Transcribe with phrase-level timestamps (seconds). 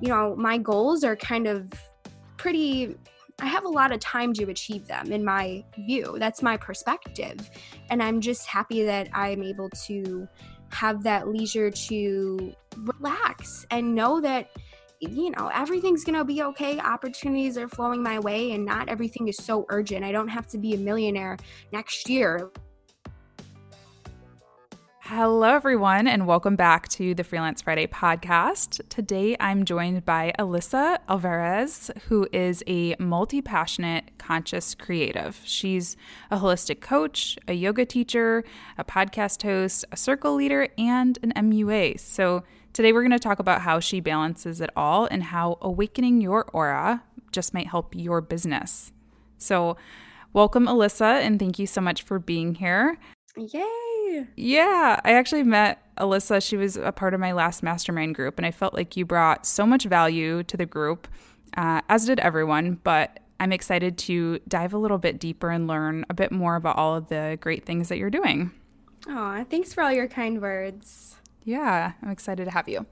[0.00, 1.72] You know, my goals are kind of
[2.36, 2.96] pretty
[3.40, 6.16] I have a lot of time to achieve them in my view.
[6.18, 7.48] That's my perspective.
[7.88, 10.26] And I'm just happy that I'm able to
[10.72, 14.50] have that leisure to relax and know that
[15.00, 19.28] you know everything's going to be okay opportunities are flowing my way and not everything
[19.28, 21.36] is so urgent i don't have to be a millionaire
[21.72, 22.50] next year
[25.10, 28.86] Hello, everyone, and welcome back to the Freelance Friday podcast.
[28.90, 35.40] Today, I'm joined by Alyssa Alvarez, who is a multi passionate conscious creative.
[35.46, 35.96] She's
[36.30, 38.44] a holistic coach, a yoga teacher,
[38.76, 41.98] a podcast host, a circle leader, and an MUA.
[42.00, 46.20] So, today, we're going to talk about how she balances it all and how awakening
[46.20, 48.92] your aura just might help your business.
[49.38, 49.78] So,
[50.34, 52.98] welcome, Alyssa, and thank you so much for being here.
[53.38, 53.87] Yay!
[54.36, 56.42] Yeah, I actually met Alyssa.
[56.46, 59.46] She was a part of my last mastermind group, and I felt like you brought
[59.46, 61.08] so much value to the group,
[61.56, 62.78] uh, as did everyone.
[62.82, 66.76] But I'm excited to dive a little bit deeper and learn a bit more about
[66.76, 68.50] all of the great things that you're doing.
[69.08, 71.16] Aw, thanks for all your kind words.
[71.44, 72.84] Yeah, I'm excited to have you.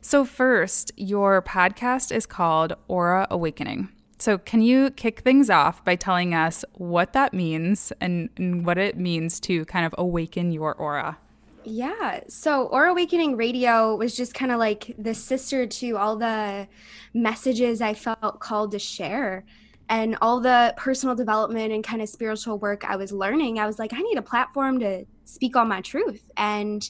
[0.00, 3.88] So, first, your podcast is called Aura Awakening.
[4.18, 8.76] So, can you kick things off by telling us what that means and, and, what
[8.76, 11.18] it means to kind of awaken your aura?
[11.64, 12.20] Yeah.
[12.28, 16.66] So, Aura Awakening Radio was just kind of like the sister to all the
[17.14, 19.44] messages I felt called to share
[19.88, 23.58] and all the personal development and kind of spiritual work I was learning.
[23.58, 26.24] I was like, I need a platform to speak all my truth.
[26.36, 26.88] And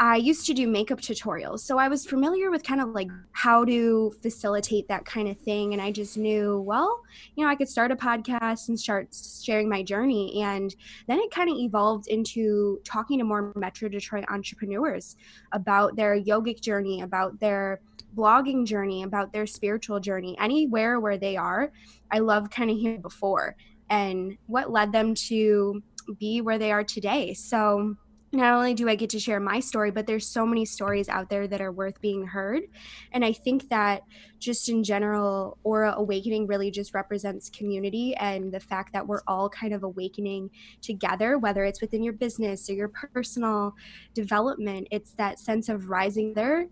[0.00, 1.60] I used to do makeup tutorials.
[1.60, 5.72] So I was familiar with kind of like how to facilitate that kind of thing.
[5.72, 7.00] And I just knew, well,
[7.36, 10.42] you know, I could start a podcast and start sharing my journey.
[10.42, 10.74] And
[11.06, 15.16] then it kind of evolved into talking to more Metro Detroit entrepreneurs
[15.52, 17.80] about their yogic journey, about their
[18.16, 21.70] blogging journey, about their spiritual journey, anywhere where they are.
[22.10, 23.56] I love kind of hearing before
[23.90, 25.82] and what led them to
[26.18, 27.34] be where they are today.
[27.34, 27.96] So,
[28.34, 31.30] not only do I get to share my story, but there's so many stories out
[31.30, 32.64] there that are worth being heard.
[33.12, 34.02] And I think that
[34.38, 39.48] just in general, Aura Awakening really just represents community and the fact that we're all
[39.48, 40.50] kind of awakening
[40.82, 43.74] together, whether it's within your business or your personal
[44.12, 44.88] development.
[44.90, 46.68] It's that sense of rising there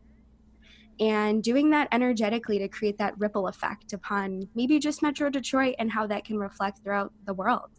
[1.00, 5.91] and doing that energetically to create that ripple effect upon maybe just Metro Detroit and
[5.91, 7.71] how that can reflect throughout the world.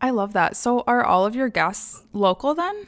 [0.00, 0.56] I love that.
[0.56, 2.86] So, are all of your guests local then?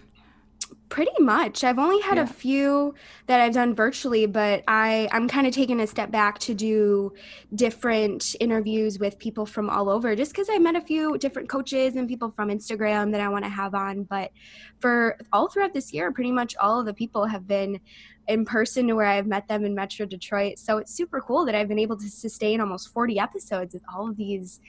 [0.89, 1.65] Pretty much.
[1.65, 2.23] I've only had yeah.
[2.23, 2.95] a few
[3.27, 7.13] that I've done virtually, but I I'm kind of taking a step back to do
[7.55, 11.97] different interviews with people from all over just cuz I met a few different coaches
[11.97, 14.33] and people from Instagram that I want to have on, but
[14.81, 17.81] for all throughout this year, pretty much all of the people have been
[18.29, 20.59] in person to where I've met them in Metro Detroit.
[20.59, 24.09] So it's super cool that I've been able to sustain almost 40 episodes with all
[24.09, 24.61] of these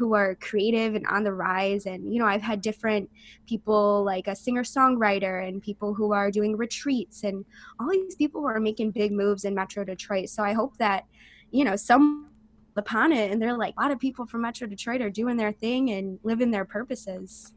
[0.00, 1.84] who are creative and on the rise.
[1.84, 3.10] And, you know, I've had different
[3.46, 7.44] people like a singer songwriter and people who are doing retreats and
[7.78, 10.30] all these people who are making big moves in Metro Detroit.
[10.30, 11.04] So I hope that,
[11.50, 12.30] you know, some
[12.76, 15.52] upon it and they're like a lot of people from Metro Detroit are doing their
[15.52, 17.52] thing and living their purposes.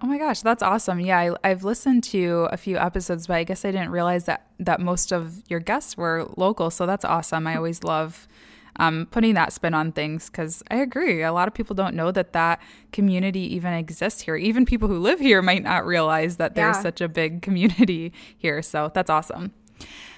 [0.00, 0.98] Oh my gosh, that's awesome.
[1.00, 4.46] Yeah, I, have listened to a few episodes, but I guess I didn't realize that
[4.58, 6.70] that most of your guests were local.
[6.70, 7.46] So that's awesome.
[7.46, 7.58] I mm-hmm.
[7.58, 8.26] always love
[8.78, 11.22] um, putting that spin on things because I agree.
[11.22, 12.60] A lot of people don't know that that
[12.92, 14.36] community even exists here.
[14.36, 16.82] Even people who live here might not realize that there's yeah.
[16.82, 18.62] such a big community here.
[18.62, 19.52] So that's awesome.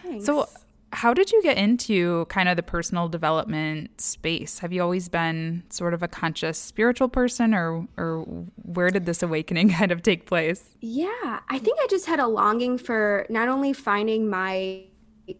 [0.02, 0.26] Thanks.
[0.26, 0.48] So,
[0.90, 4.60] how did you get into kind of the personal development space?
[4.60, 8.22] Have you always been sort of a conscious spiritual person or or
[8.62, 10.70] where did this awakening kind of take place?
[10.80, 14.84] Yeah, I think I just had a longing for not only finding my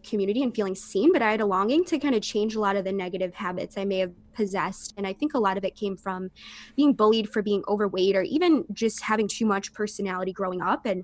[0.03, 2.75] community and feeling seen, but I had a longing to kind of change a lot
[2.75, 4.93] of the negative habits I may have possessed.
[4.97, 6.31] And I think a lot of it came from
[6.75, 10.85] being bullied for being overweight or even just having too much personality growing up.
[10.85, 11.03] And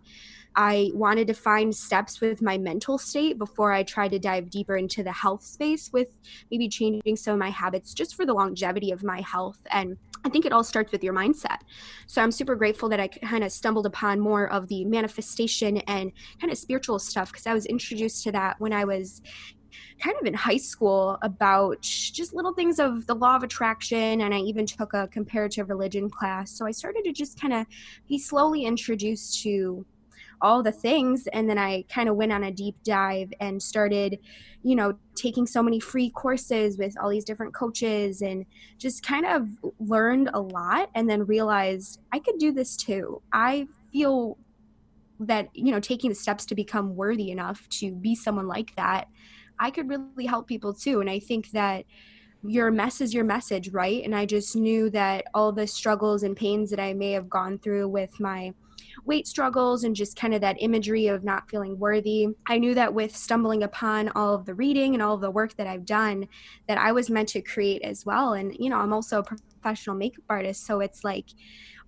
[0.55, 4.77] I wanted to find steps with my mental state before I tried to dive deeper
[4.77, 6.07] into the health space with
[6.49, 9.59] maybe changing some of my habits just for the longevity of my health.
[9.69, 11.60] And I think it all starts with your mindset.
[12.07, 16.12] So I'm super grateful that I kind of stumbled upon more of the manifestation and
[16.42, 19.22] kind of spiritual stuff because I was introduced to that when I was
[20.01, 24.33] kind of in high school about just little things of the law of attraction and
[24.33, 26.51] I even took a comparative religion class.
[26.51, 27.66] So I started to just kind of
[28.07, 29.86] be slowly introduced to
[30.41, 31.27] all the things.
[31.33, 34.19] And then i kind of went on a deep dive and started
[34.63, 38.45] you know taking so many free courses with all these different coaches and
[38.77, 39.47] just kind of
[39.79, 43.21] learned a lot and then realized i could do this too.
[43.31, 44.37] I feel
[45.19, 49.07] that you know taking the steps to become worthy enough to be someone like that
[49.59, 50.99] i could really help people too.
[50.99, 51.85] And i think that
[52.43, 54.03] your mess is your message right?
[54.03, 57.59] And i just knew that all the struggles and pains that i may have gone
[57.59, 58.53] through with my
[59.06, 62.28] weight struggles and just kind of that imagery of not feeling worthy.
[62.48, 65.56] I knew that with stumbling upon all of the reading and all of the work
[65.57, 66.28] that I've done,
[66.68, 68.34] that I was meant to create as well.
[68.34, 70.66] And, you know, I'm also a professional makeup artist.
[70.66, 71.25] So it's like,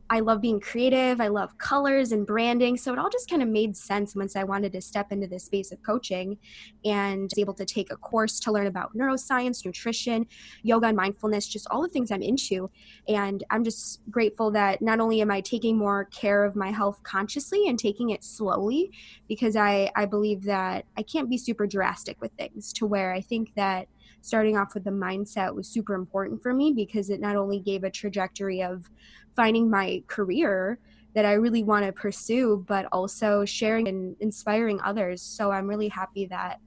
[0.09, 1.19] I love being creative.
[1.19, 2.77] I love colors and branding.
[2.77, 5.45] So it all just kind of made sense once I wanted to step into this
[5.45, 6.37] space of coaching
[6.85, 10.25] and was able to take a course to learn about neuroscience, nutrition,
[10.63, 12.69] yoga, and mindfulness, just all the things I'm into.
[13.07, 17.01] And I'm just grateful that not only am I taking more care of my health
[17.03, 18.91] consciously and taking it slowly,
[19.27, 23.21] because I, I believe that I can't be super drastic with things to where I
[23.21, 23.87] think that
[24.27, 27.85] starting off with the mindset was super important for me because it not only gave
[27.85, 28.89] a trajectory of
[29.37, 30.79] finding my career
[31.15, 35.21] that I really want to pursue, but also sharing and inspiring others.
[35.21, 36.59] So I'm really happy that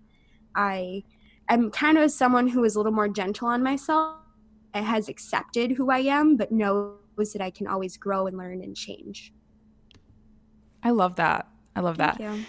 [0.55, 1.05] I
[1.51, 4.17] am kind of someone who is a little more gentle on myself,
[4.73, 6.97] has accepted who I am, but knows
[7.35, 9.35] that I can always grow and learn and change.
[10.83, 11.47] I love that.
[11.77, 12.25] I love Thank that.
[12.25, 12.47] You.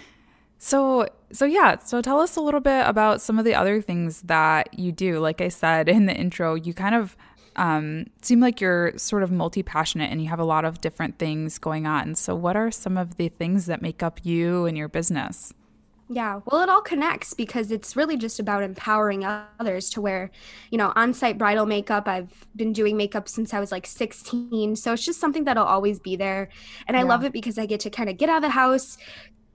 [0.64, 4.22] So, so yeah, so tell us a little bit about some of the other things
[4.22, 5.18] that you do.
[5.18, 7.16] Like I said in the intro, you kind of
[7.56, 11.18] um, seem like you're sort of multi passionate and you have a lot of different
[11.18, 12.14] things going on.
[12.14, 15.52] So, what are some of the things that make up you and your business?
[16.08, 20.30] Yeah, well, it all connects because it's really just about empowering others to wear,
[20.70, 22.06] you know, on site bridal makeup.
[22.06, 24.76] I've been doing makeup since I was like 16.
[24.76, 26.50] So it's just something that'll always be there.
[26.86, 28.98] And I love it because I get to kind of get out of the house,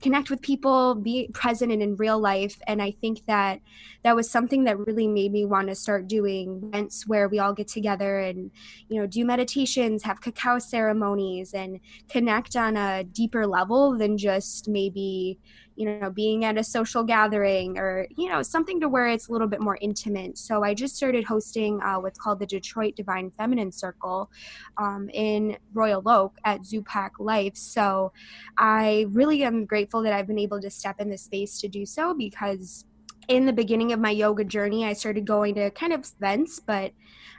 [0.01, 2.59] connect with people, be present and in real life.
[2.67, 3.61] And I think that
[4.03, 7.53] that was something that really made me want to start doing events where we all
[7.53, 8.51] get together and,
[8.89, 11.79] you know, do meditations, have cacao ceremonies, and
[12.09, 15.39] connect on a deeper level than just maybe,
[15.77, 19.31] you know, being at a social gathering or, you know, something to where it's a
[19.31, 20.37] little bit more intimate.
[20.37, 24.31] So I just started hosting uh, what's called the Detroit Divine Feminine Circle
[24.77, 27.55] um, in Royal Oak at Zupac Life.
[27.55, 28.11] So
[28.57, 31.85] I really am grateful that I've been able to step in this space to do
[31.85, 32.85] so because
[33.27, 36.93] in the beginning of my yoga journey, I started going to kind of events, but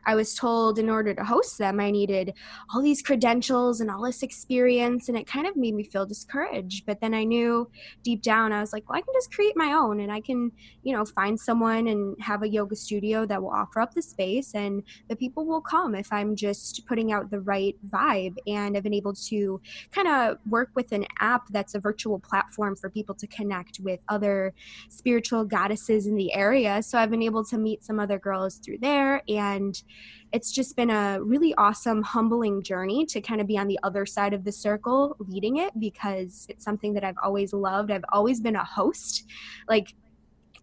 [0.07, 2.33] I was told in order to host them, I needed
[2.73, 6.87] all these credentials and all this experience, and it kind of made me feel discouraged.
[6.87, 7.71] But then I knew
[8.05, 10.53] deep down, I was like, well, I can just create my own, and I can,
[10.83, 14.55] you know, find someone and have a yoga studio that will offer up the space,
[14.55, 18.37] and the people will come if I'm just putting out the right vibe.
[18.47, 19.61] And I've been able to
[19.93, 24.01] kind of work with an app that's a virtual platform for people to connect with
[24.09, 24.55] other
[24.89, 26.83] spiritual goddesses in the area.
[26.83, 29.81] So I've been able to meet some other girls through there and
[30.33, 34.05] it's just been a really awesome, humbling journey to kind of be on the other
[34.05, 37.91] side of the circle leading it because it's something that I've always loved.
[37.91, 39.25] I've always been a host.
[39.69, 39.95] Like,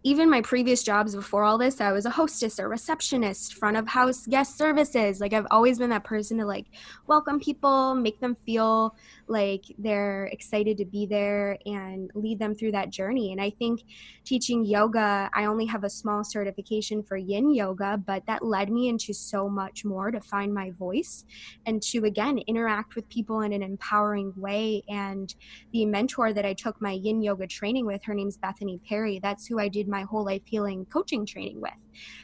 [0.05, 3.87] even my previous jobs before all this, I was a hostess or receptionist, front of
[3.87, 5.19] house guest services.
[5.19, 6.67] Like I've always been that person to like
[7.07, 8.95] welcome people, make them feel
[9.27, 13.31] like they're excited to be there and lead them through that journey.
[13.31, 13.83] And I think
[14.23, 18.87] teaching yoga, I only have a small certification for yin yoga, but that led me
[18.87, 21.25] into so much more to find my voice
[21.65, 24.83] and to again interact with people in an empowering way.
[24.89, 25.33] And
[25.71, 29.19] the mentor that I took my yin yoga training with, her name's Bethany Perry.
[29.19, 31.73] That's who I did my whole life healing coaching training with.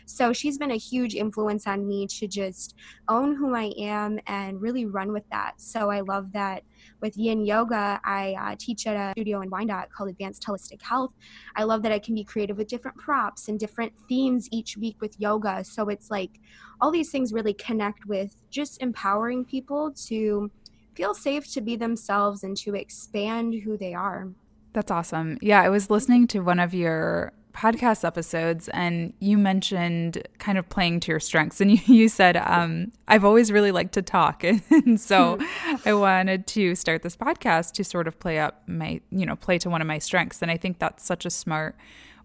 [0.06, 2.76] So she's been a huge influence on me to just
[3.08, 5.54] own who I am and really run with that.
[5.58, 6.64] So I love that
[7.02, 11.12] with yin yoga, I uh, teach at a studio in Wyandotte called Advanced Holistic Health.
[11.56, 14.98] I love that I can be creative with different props and different themes each week
[15.02, 15.64] with yoga.
[15.64, 16.40] So it's like
[16.80, 20.52] all these things really connect with just empowering people to
[20.96, 24.30] feel safe to be themselves and to expand who they are.
[24.74, 25.38] That's awesome.
[25.42, 30.68] Yeah, I was listening to one of your podcast episodes and you mentioned kind of
[30.70, 31.62] playing to your strengths.
[31.62, 34.44] And you, you said um, i've always really liked to talk.
[34.72, 35.38] And so
[35.86, 39.58] i wanted to start this podcast to sort of play up my you know play
[39.60, 40.42] to one of my strengths.
[40.42, 41.76] And i think that's such a smart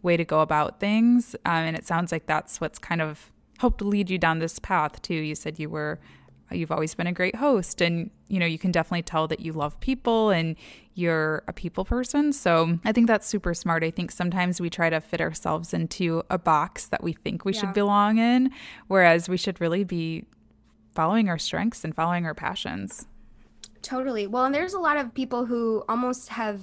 [0.03, 1.35] way to go about things.
[1.45, 5.03] Um, and it sounds like that's what's kind of helped lead you down this path
[5.03, 5.15] too.
[5.15, 5.99] You said you were
[6.51, 9.53] you've always been a great host and you know you can definitely tell that you
[9.53, 10.57] love people and
[10.95, 12.33] you're a people person.
[12.33, 13.85] So i think that's super smart.
[13.85, 17.53] I think sometimes we try to fit ourselves into a box that we think we
[17.53, 17.61] yeah.
[17.61, 18.51] should belong in
[18.87, 20.25] whereas we should really be
[20.95, 23.07] following our strengths and following our passions.
[23.83, 24.27] Totally.
[24.27, 26.61] Well and there's a lot of people who almost have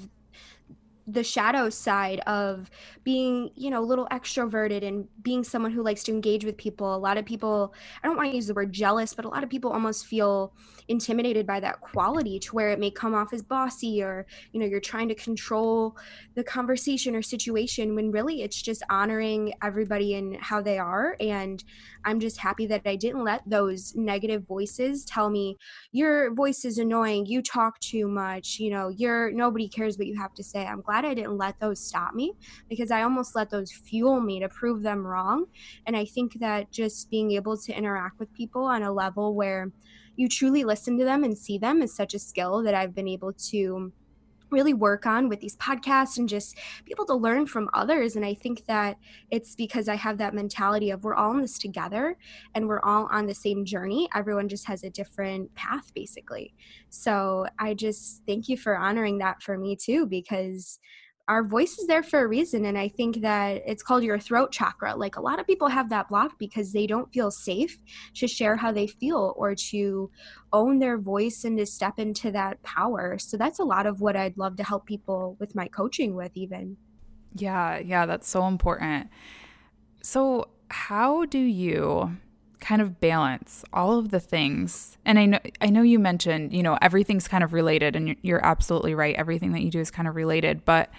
[1.07, 2.69] the shadow side of
[3.03, 6.95] being you know a little extroverted and being someone who likes to engage with people.
[6.95, 9.43] A lot of people i don't want to use the word jealous but a lot
[9.43, 10.53] of people almost feel
[10.87, 14.65] intimidated by that quality to where it may come off as bossy or you know
[14.65, 15.95] you're trying to control
[16.35, 21.15] the conversation or situation when really it's just honoring everybody and how they are.
[21.19, 21.63] And
[22.05, 25.57] i'm just happy that i didn't let those negative voices tell me
[25.91, 27.25] your voice is annoying.
[27.25, 28.59] You talk too much.
[28.59, 30.65] You know you're nobody cares what you have to say.
[30.65, 32.33] I'm glad i didn't let those stop me
[32.69, 35.45] because i almost let those fuel me to prove them wrong.
[35.85, 39.71] And i think that just being able to interact with people on a level where
[40.15, 43.07] you truly listen to them and see them is such a skill that I've been
[43.07, 43.91] able to
[44.53, 46.55] really work on with these podcasts and just
[46.85, 48.15] be able to learn from others.
[48.15, 48.97] And I think that
[49.31, 52.17] it's because I have that mentality of we're all in this together
[52.55, 54.07] and we're all on the same journey.
[54.15, 56.53] Everyone just has a different path, basically.
[56.89, 60.79] So I just thank you for honoring that for me too, because
[61.27, 64.51] our voice is there for a reason and i think that it's called your throat
[64.51, 64.95] chakra.
[64.95, 67.77] Like a lot of people have that block because they don't feel safe
[68.15, 70.09] to share how they feel or to
[70.51, 73.17] own their voice and to step into that power.
[73.17, 76.31] So that's a lot of what i'd love to help people with my coaching with
[76.35, 76.77] even.
[77.35, 79.09] Yeah yeah that's so important.
[80.01, 82.17] So how do you
[82.63, 84.97] kind of balance all of the things.
[85.05, 88.43] And i know i know you mentioned you know everything's kind of related and you're
[88.43, 89.15] absolutely right.
[89.15, 90.63] Everything that you do is kind of related.
[90.63, 90.89] But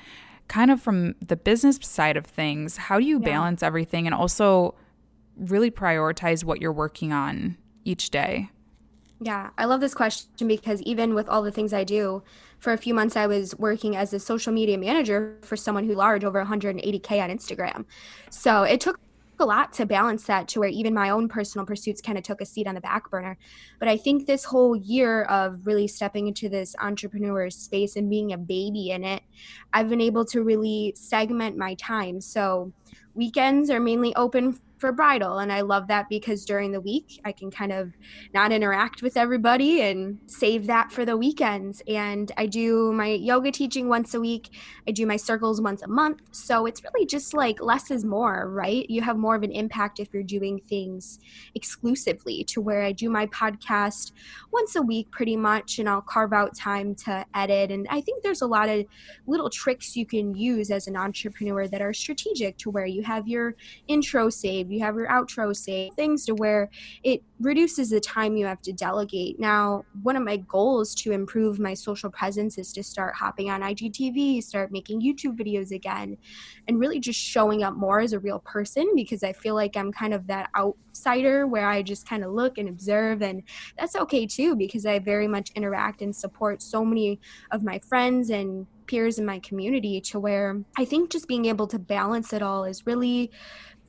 [0.46, 3.24] kind of from the business side of things how do you yeah.
[3.24, 4.74] balance everything and also
[5.38, 8.50] really prioritize what you're working on each day?
[9.20, 12.22] Yeah i love this question because even with all the things i do
[12.58, 15.94] for a few months i was working as a social media manager for someone who
[15.94, 17.86] large over 180k on instagram.
[18.28, 19.00] So it took
[19.40, 22.40] a lot to balance that to where even my own personal pursuits kind of took
[22.40, 23.36] a seat on the back burner.
[23.78, 28.32] But I think this whole year of really stepping into this entrepreneur space and being
[28.32, 29.22] a baby in it,
[29.72, 32.20] I've been able to really segment my time.
[32.20, 32.72] So
[33.14, 37.32] weekends are mainly open for bridal and i love that because during the week i
[37.32, 37.90] can kind of
[38.34, 41.82] not interact with everybody and save that for the weekends.
[41.88, 44.50] And i do my yoga teaching once a week.
[44.86, 46.20] I do my circles once a month.
[46.32, 48.88] So it's really just like less is more right?
[48.90, 51.18] You have more of an impact if you're doing things
[51.54, 54.12] exclusively to where i do my podcast
[54.52, 57.70] once a week pretty much and i'll carve out time to edit.
[57.70, 58.84] And i think there's a lot of
[59.26, 63.28] little tricks you can use as an entrepreneur that are strategic to where you have
[63.28, 63.54] your
[63.88, 66.70] intro saved you have your outro saved, things to where
[67.02, 69.38] it reduces the time you have to delegate.
[69.38, 73.60] Now, one of my goals to improve my social presence is to start hopping on
[73.62, 76.16] IGTV, start making YouTube videos again,
[76.68, 79.92] and really just showing up more as a real person because I feel like I'm
[79.92, 83.22] kind of that outsider where I just kind of look and observe.
[83.22, 83.42] And
[83.78, 88.30] that's okay too because I very much interact and support so many of my friends
[88.30, 92.42] and peers in my community to where I think just being able to balance it
[92.42, 93.30] all is really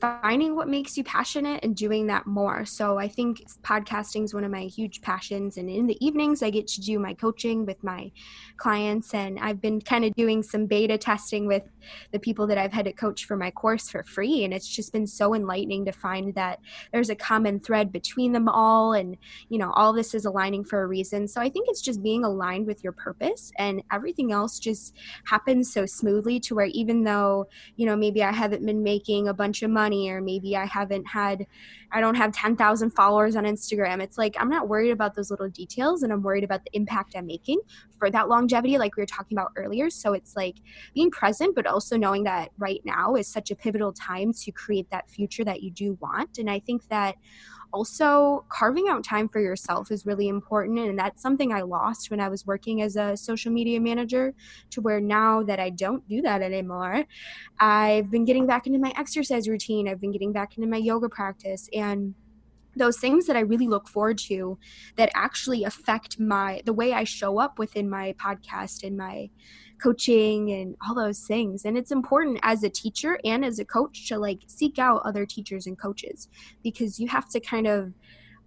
[0.01, 2.65] finding what makes you passionate and doing that more.
[2.65, 5.57] So I think podcasting is one of my huge passions.
[5.57, 8.11] And in the evenings, I get to do my coaching with my
[8.57, 9.13] clients.
[9.13, 11.63] And I've been kind of doing some beta testing with
[12.11, 14.43] the people that I've had to coach for my course for free.
[14.43, 16.59] And it's just been so enlightening to find that
[16.91, 18.93] there's a common thread between them all.
[18.93, 19.17] And,
[19.49, 21.27] you know, all this is aligning for a reason.
[21.27, 24.93] So I think it's just being aligned with your purpose and everything else just
[25.25, 27.47] happens so smoothly to where even though,
[27.77, 31.05] you know, maybe I haven't been making a bunch of money or maybe I haven't
[31.05, 31.45] had
[31.91, 34.01] I don't have 10,000 followers on Instagram.
[34.01, 37.15] It's like I'm not worried about those little details and I'm worried about the impact
[37.15, 37.59] I'm making
[37.97, 39.89] for that longevity, like we were talking about earlier.
[39.89, 40.57] So it's like
[40.93, 44.89] being present, but also knowing that right now is such a pivotal time to create
[44.91, 46.37] that future that you do want.
[46.37, 47.15] And I think that
[47.75, 52.21] also carving out time for yourself is really important and that's something i lost when
[52.21, 54.33] i was working as a social media manager
[54.69, 57.03] to where now that i don't do that anymore
[57.59, 61.09] i've been getting back into my exercise routine i've been getting back into my yoga
[61.09, 62.15] practice and
[62.77, 64.57] those things that I really look forward to
[64.97, 69.29] that actually affect my the way I show up within my podcast and my
[69.85, 71.63] coaching and all those things.
[71.63, 75.27] And it's important as a teacher and as a coach to like seek out other
[75.27, 76.27] teachers and coaches
[76.63, 77.93] because you have to kind of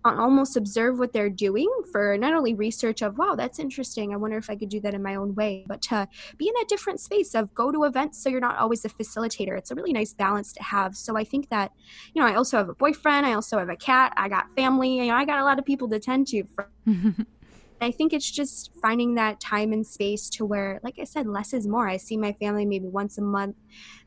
[0.04, 4.12] uh, almost observe what they're doing for not only research of wow that's interesting.
[4.12, 6.54] I wonder if i could do that in my own way but to be in
[6.62, 9.56] a different space of go to events so you're not always a facilitator.
[9.58, 10.96] It's a really nice balance to have.
[10.96, 11.72] So i think that
[12.14, 13.26] you know i also have a boyfriend.
[13.26, 14.12] I also have a cat.
[14.16, 14.98] I got family.
[14.98, 16.42] You know i got a lot of people to tend to
[17.80, 21.52] I think it's just finding that time and space to where, like I said, less
[21.52, 21.88] is more.
[21.88, 23.56] I see my family maybe once a month.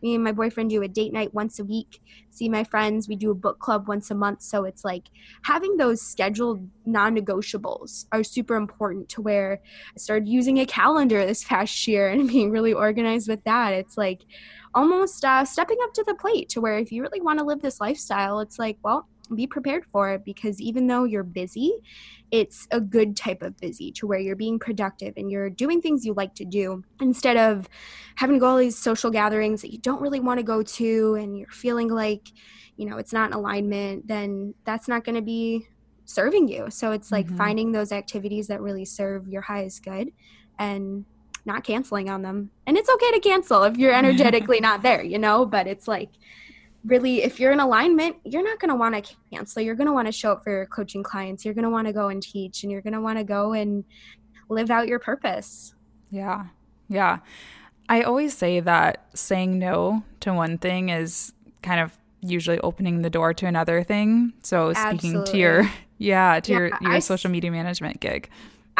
[0.01, 2.01] Me and my boyfriend do a date night once a week.
[2.31, 4.41] See my friends, we do a book club once a month.
[4.41, 5.05] So it's like
[5.43, 9.61] having those scheduled non negotiables are super important to where
[9.95, 13.73] I started using a calendar this past year and being really organized with that.
[13.73, 14.21] It's like
[14.73, 17.61] almost uh, stepping up to the plate to where if you really want to live
[17.61, 19.07] this lifestyle, it's like, well,
[19.37, 21.73] be prepared for it because even though you're busy,
[22.31, 26.05] it's a good type of busy to where you're being productive and you're doing things
[26.05, 27.67] you like to do instead of
[28.15, 31.15] having to go all these social gatherings that you don't really want to go to
[31.15, 32.29] and you're feeling like,
[32.77, 35.67] you know, it's not in alignment, then that's not going to be
[36.05, 36.69] serving you.
[36.69, 37.37] So it's like mm-hmm.
[37.37, 40.11] finding those activities that really serve your highest good
[40.59, 41.05] and
[41.45, 42.51] not canceling on them.
[42.67, 46.09] And it's okay to cancel if you're energetically not there, you know, but it's like
[46.83, 49.61] really if you're in alignment you're not going to want to cancel.
[49.61, 51.45] You're going to want to show up for your coaching clients.
[51.45, 53.53] You're going to want to go and teach and you're going to want to go
[53.53, 53.83] and
[54.49, 55.73] live out your purpose.
[56.09, 56.45] Yeah.
[56.89, 57.19] Yeah.
[57.89, 63.09] I always say that saying no to one thing is kind of usually opening the
[63.09, 64.33] door to another thing.
[64.43, 65.31] So speaking Absolutely.
[65.31, 68.29] to your yeah to yeah, your your I, social media management gig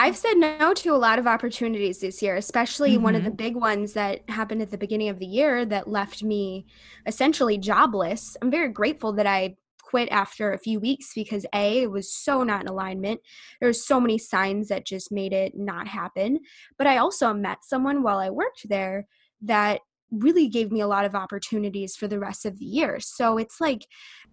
[0.02, 3.04] I've said no to a lot of opportunities this year, especially mm-hmm.
[3.04, 3.36] one of the mm-hmm.
[3.36, 6.66] big ones that happened at the beginning of the year that left me
[7.06, 8.36] essentially jobless.
[8.42, 12.42] I'm very grateful that I quit after a few weeks because A, it was so
[12.42, 13.22] not in alignment.
[13.60, 16.40] There were so many signs that just made it not happen.
[16.80, 19.06] But I also met someone while I worked there
[19.44, 19.82] that
[20.12, 23.00] really gave me a lot of opportunities for the rest of the year.
[23.00, 23.86] So it's like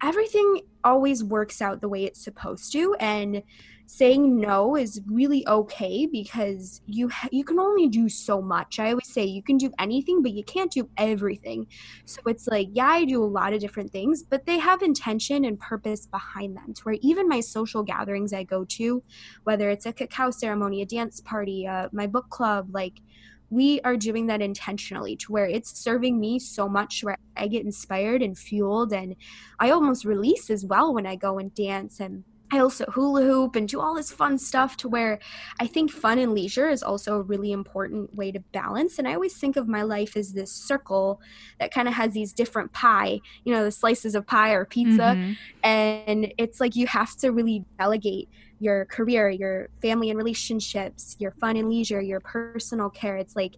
[0.03, 2.95] everything always works out the way it's supposed to.
[2.99, 3.43] And
[3.91, 8.77] saying no is really okay because you ha- you can only do so much.
[8.79, 11.65] I always say you can do anything but you can't do everything.
[12.05, 15.43] So it's like, yeah, I do a lot of different things, but they have intention
[15.43, 16.75] and purpose behind them.
[16.75, 19.03] To where even my social gatherings I go to,
[19.43, 23.01] whether it's a cacao ceremony, a dance party, uh, my book club, like
[23.49, 27.65] we are doing that intentionally to where it's serving me so much where I get
[27.65, 29.15] inspired and fueled and
[29.59, 33.55] I almost release as well when I go and dance and I also hula hoop
[33.55, 35.19] and do all this fun stuff to where
[35.59, 38.97] I think fun and leisure is also a really important way to balance.
[38.97, 41.21] And I always think of my life as this circle
[41.59, 45.15] that kind of has these different pie, you know, the slices of pie or pizza.
[45.15, 45.33] Mm-hmm.
[45.63, 48.29] And it's like you have to really delegate
[48.61, 53.15] your career, your family and relationships, your fun and leisure, your personal care.
[53.15, 53.53] It's like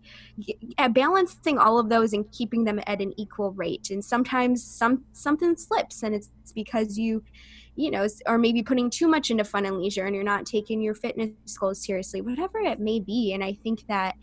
[0.91, 3.89] balancing all of those and keeping them at an equal rate.
[3.89, 7.23] And sometimes some something slips and it's because you
[7.81, 10.81] you know, or maybe putting too much into fun and leisure and you're not taking
[10.81, 13.33] your fitness goals seriously, whatever it may be.
[13.33, 14.15] And I think that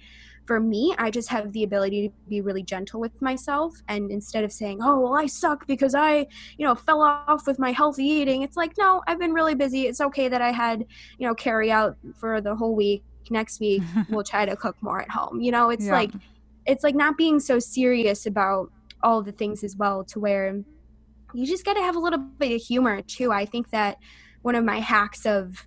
[0.47, 3.75] for me, I just have the ability to be really gentle with myself.
[3.87, 7.59] And instead of saying, oh, well, I suck because I, you know, fell off with
[7.59, 9.83] my healthy eating, it's like, no, I've been really busy.
[9.83, 10.87] It's okay that I had,
[11.19, 13.05] you know, carry out for the whole week.
[13.31, 15.43] Next week, we'll try to cook more at home.
[15.43, 15.93] You know, it's yeah.
[15.93, 16.13] like,
[16.65, 20.63] it's like not being so serious about all the things as well to where
[21.35, 23.33] you just got to have a little bit of humor too.
[23.33, 23.99] I think that
[24.43, 25.67] one of my hacks of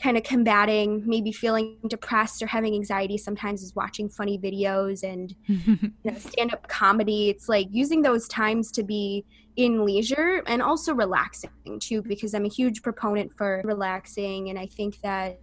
[0.00, 5.34] kind of combating maybe feeling depressed or having anxiety sometimes is watching funny videos and
[5.46, 9.24] you know, stand-up comedy it's like using those times to be
[9.56, 14.66] in leisure and also relaxing too because i'm a huge proponent for relaxing and i
[14.66, 15.38] think that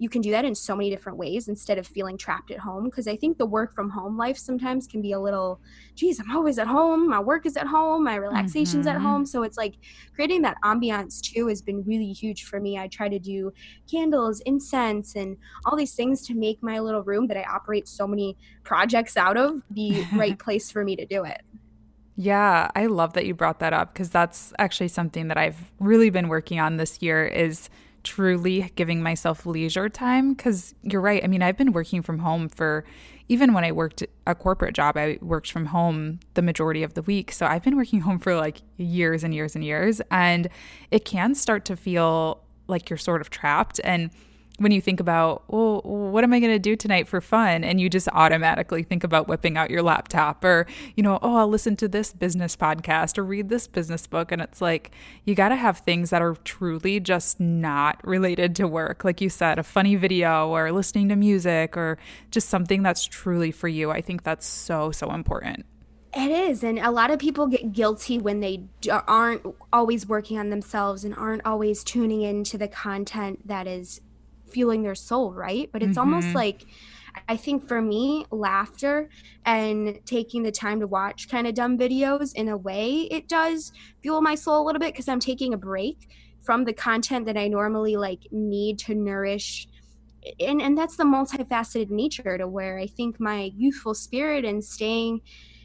[0.00, 2.84] you can do that in so many different ways instead of feeling trapped at home
[2.84, 5.60] because i think the work from home life sometimes can be a little
[5.94, 8.96] geez i'm always at home my work is at home my relaxation's mm-hmm.
[8.96, 9.26] at home.
[9.26, 9.74] So it's like
[10.14, 12.78] creating that ambiance too has been really huge for me.
[12.78, 13.52] I try to do
[13.90, 18.06] candles incense and all these things to make my little room that i operate so
[18.06, 21.42] many projects out of the right place for me to do it.
[22.16, 26.10] Yeah, I love that you brought that up because that's actually something that I've really
[26.10, 27.70] been working on this year is
[28.02, 31.22] truly giving myself leisure time because you're right.
[31.22, 32.84] I mean, I've been working from home for
[33.28, 37.02] even when I worked a corporate job, I worked from home the majority of the
[37.02, 37.30] week.
[37.30, 40.00] So I've been working home for like years and years and years.
[40.10, 40.48] And
[40.90, 43.80] it can start to feel like you're sort of trapped.
[43.84, 44.10] And
[44.60, 47.64] when you think about, well, what am I going to do tonight for fun?
[47.64, 51.48] And you just automatically think about whipping out your laptop or, you know, oh, I'll
[51.48, 54.30] listen to this business podcast or read this business book.
[54.30, 54.90] And it's like,
[55.24, 59.02] you got to have things that are truly just not related to work.
[59.02, 61.96] Like you said, a funny video or listening to music or
[62.30, 63.90] just something that's truly for you.
[63.90, 65.64] I think that's so, so important.
[66.12, 66.62] It is.
[66.62, 69.42] And a lot of people get guilty when they aren't
[69.72, 74.02] always working on themselves and aren't always tuning into the content that is
[74.52, 75.68] fueling their soul, right?
[75.72, 76.00] But it's mm-hmm.
[76.00, 76.66] almost like,
[77.28, 79.08] I think for me, laughter
[79.44, 83.72] and taking the time to watch kind of dumb videos in a way, it does
[84.02, 86.08] fuel my soul a little bit because I'm taking a break
[86.42, 89.68] from the content that I normally like need to nourish
[90.38, 95.20] and and that's the multifaceted nature to where I think my youthful spirit and staying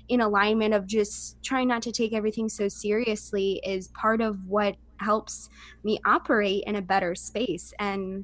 [0.07, 4.75] in alignment of just trying not to take everything so seriously is part of what
[4.99, 5.49] helps
[5.83, 8.23] me operate in a better space and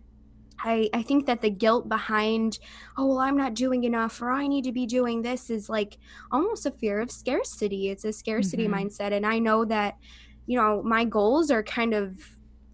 [0.64, 2.60] I, I think that the guilt behind,
[2.98, 5.98] oh, well, I'm not doing enough or I need to be doing this is like
[6.32, 7.90] almost a fear of scarcity.
[7.90, 8.88] It's a scarcity mm-hmm.
[8.88, 9.12] mindset.
[9.12, 9.98] And I know that,
[10.46, 12.20] you know, my goals are kind of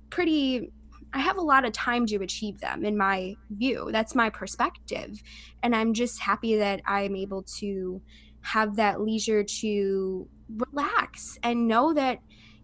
[0.09, 0.71] pretty
[1.13, 3.89] I have a lot of time to achieve them in my view.
[3.91, 5.23] That's my perspective.
[5.63, 8.01] And I'm just happy that I'm able to
[8.41, 12.19] have that leisure to relax and know that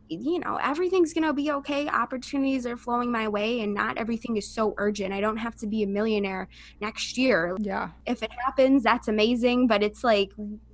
[0.10, 4.38] you know everything's going to be okay opportunities are flowing my way and not everything
[4.38, 6.48] is so urgent i don't have to be a millionaire
[6.82, 10.32] next year yeah if it happens that's amazing but it's like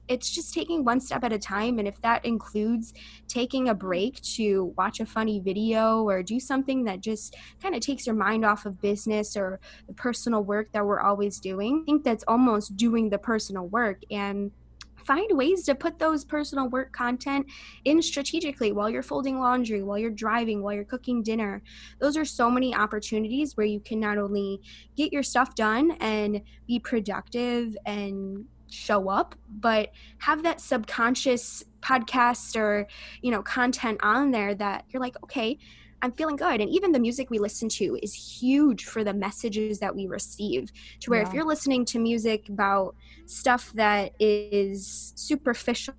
[0.10, 1.78] it's just taking one step at a time.
[1.78, 2.94] And if that includes
[3.28, 7.82] taking a break to watch a funny video or do something that just kind of
[7.82, 11.86] takes your mind off of business or the personal work that we're always doing, I
[11.86, 14.02] think that's almost doing the personal work.
[14.10, 14.52] And
[15.10, 17.44] find ways to put those personal work content
[17.84, 21.64] in strategically while you're folding laundry, while you're driving, while you're cooking dinner.
[22.00, 24.62] Those are so many opportunities where you can not only
[24.96, 32.56] get your stuff done and be productive and show up but have that subconscious podcast
[32.56, 32.86] or
[33.24, 35.58] you know content on there that you're like okay
[36.02, 39.80] i'm feeling good and even the music we listen to is huge for the messages
[39.80, 41.28] that we receive to where yeah.
[41.28, 45.94] if you're listening to music about stuff that is superficial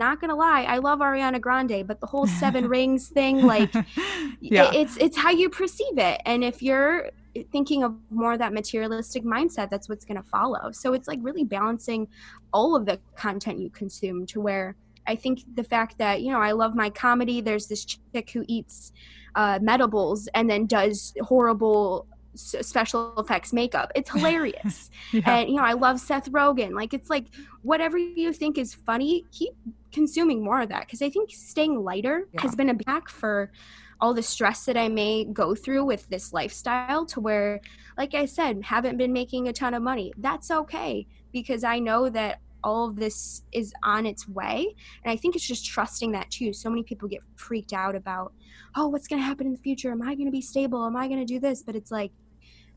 [0.00, 3.72] not gonna lie, I love Ariana Grande, but the whole seven rings thing, like,
[4.40, 4.72] yeah.
[4.74, 6.20] it's it's how you perceive it.
[6.26, 7.10] And if you're
[7.50, 11.18] thinking of more of that materialistic mindset that's what's going to follow so it's like
[11.22, 12.06] really balancing
[12.52, 16.40] all of the content you consume to where i think the fact that you know
[16.40, 18.92] i love my comedy there's this chick who eats
[19.36, 23.92] uh, medibles and then does horrible special effects makeup.
[23.94, 24.90] It's hilarious.
[25.12, 25.36] yeah.
[25.36, 26.72] And you know, I love Seth Rogen.
[26.74, 27.26] Like it's like
[27.62, 29.54] whatever you think is funny, keep
[29.92, 32.42] consuming more of that because I think staying lighter yeah.
[32.42, 33.52] has been a back for
[34.00, 37.60] all the stress that I may go through with this lifestyle to where,
[37.96, 40.12] like I said, haven't been making a ton of money.
[40.18, 44.74] That's okay because I know that all of this is on its way.
[45.04, 46.52] And I think it's just trusting that too.
[46.52, 48.32] So many people get freaked out about,
[48.74, 49.92] oh, what's going to happen in the future?
[49.92, 50.84] Am I going to be stable?
[50.84, 51.62] Am I going to do this?
[51.62, 52.10] But it's like,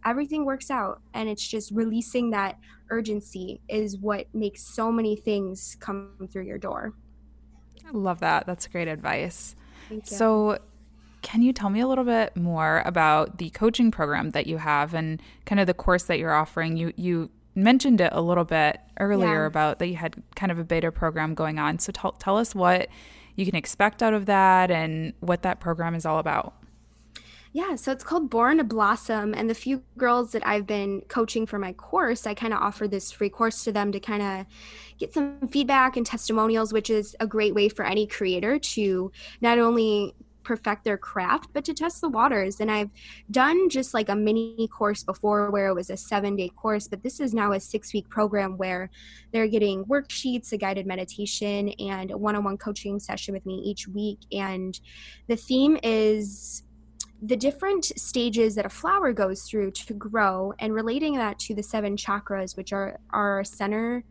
[0.06, 2.58] everything works out and it's just releasing that
[2.92, 6.94] urgency is what makes so many things come through your door
[7.86, 9.56] i love that that's great advice
[10.04, 10.58] so
[11.22, 14.94] can you tell me a little bit more about the coaching program that you have
[14.94, 16.78] and kind of the course that you're offering?
[16.78, 19.48] You you mentioned it a little bit earlier yeah.
[19.48, 21.80] about that you had kind of a beta program going on.
[21.80, 22.88] So tell tell us what
[23.36, 26.54] you can expect out of that and what that program is all about.
[27.54, 29.34] Yeah, so it's called Born to Blossom.
[29.34, 32.88] And the few girls that I've been coaching for my course, I kind of offer
[32.88, 34.46] this free course to them to kind of
[35.00, 39.58] get some feedback and testimonials, which is a great way for any creator to not
[39.58, 40.14] only
[40.48, 42.62] perfect their craft, but to test the waters.
[42.62, 42.90] And I've
[43.30, 47.04] done just like a mini course before where it was a seven day course, but
[47.04, 48.90] this is now a six week program where
[49.34, 53.56] they're getting worksheets, a guided meditation, and a one on one coaching session with me
[53.56, 54.20] each week.
[54.32, 54.80] And
[55.28, 56.64] the theme is
[57.22, 61.64] the different stages that a flower goes through to grow and relating that to the
[61.64, 64.06] seven chakras, which are our center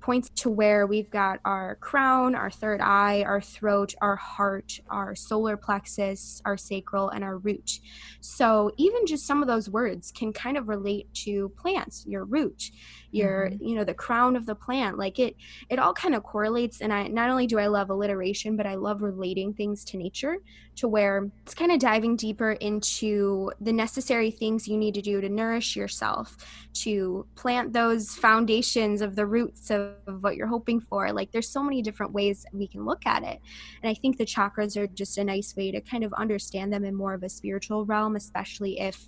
[0.00, 5.14] points to where we've got our crown, our third eye, our throat, our heart, our
[5.14, 7.80] solar plexus, our sacral, and our root.
[8.20, 12.70] So even just some of those words can kind of relate to plants, your root,
[13.10, 13.64] your mm-hmm.
[13.64, 15.36] you know the crown of the plant like it
[15.68, 18.74] it all kind of correlates and i not only do i love alliteration but i
[18.74, 20.36] love relating things to nature
[20.76, 25.20] to where it's kind of diving deeper into the necessary things you need to do
[25.20, 26.36] to nourish yourself
[26.72, 31.12] to plant those foundations of the roots of, of what you're hoping for.
[31.12, 33.40] Like there's so many different ways we can look at it.
[33.82, 36.84] And I think the chakras are just a nice way to kind of understand them
[36.84, 39.04] in more of a spiritual realm, especially if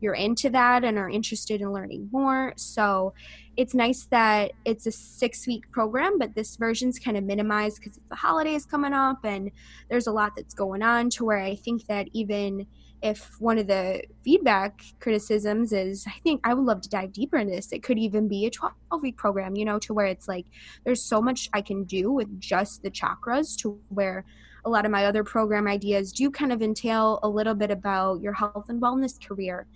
[0.00, 2.52] you're into that and are interested in learning more.
[2.56, 3.14] So
[3.56, 7.98] it's nice that it's a six week program, but this version's kind of minimized because
[8.08, 9.50] the holidays coming up and
[9.90, 12.66] there's a lot that's going on to where I think that even
[13.02, 17.36] if one of the feedback criticisms is i think i would love to dive deeper
[17.36, 20.26] into this it could even be a 12 week program you know to where it's
[20.26, 20.46] like
[20.84, 24.24] there's so much i can do with just the chakras to where
[24.68, 28.20] a lot of my other program ideas do kind of entail a little bit about
[28.20, 29.66] your health and wellness career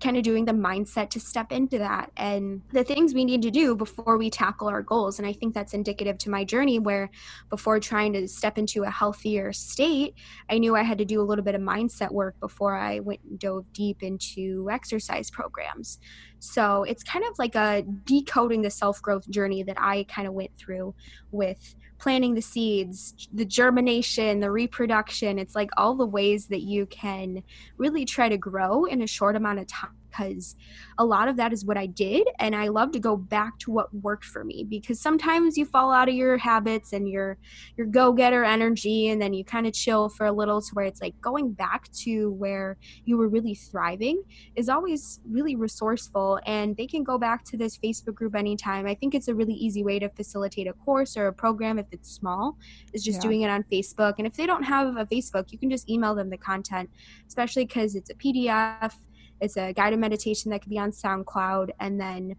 [0.00, 3.50] kind of doing the mindset to step into that and the things we need to
[3.50, 5.18] do before we tackle our goals.
[5.18, 7.10] And I think that's indicative to my journey where
[7.48, 10.14] before trying to step into a healthier state,
[10.50, 13.20] I knew I had to do a little bit of mindset work before I went
[13.22, 15.98] and dove deep into exercise programs.
[16.40, 20.34] So it's kind of like a decoding the self growth journey that I kind of
[20.34, 20.94] went through
[21.30, 25.38] with planting the seeds, the germination, the reproduction.
[25.38, 27.42] It's like all the ways that you can
[27.76, 30.56] really try to grow in a short amount of time because
[30.98, 32.26] a lot of that is what I did.
[32.38, 35.92] And I love to go back to what worked for me because sometimes you fall
[35.92, 37.38] out of your habits and your
[37.76, 41.00] your go-getter energy and then you kind of chill for a little to where it's
[41.00, 44.22] like going back to where you were really thriving
[44.54, 48.86] is always really resourceful and they can go back to this Facebook group anytime.
[48.86, 51.86] I think it's a really easy way to facilitate a course or a program if
[51.92, 52.56] it's small
[52.92, 53.22] is just yeah.
[53.22, 54.14] doing it on Facebook.
[54.18, 56.90] And if they don't have a Facebook, you can just email them the content,
[57.28, 58.94] especially because it's a PDF
[59.40, 62.36] it's a guided meditation that can be on SoundCloud and then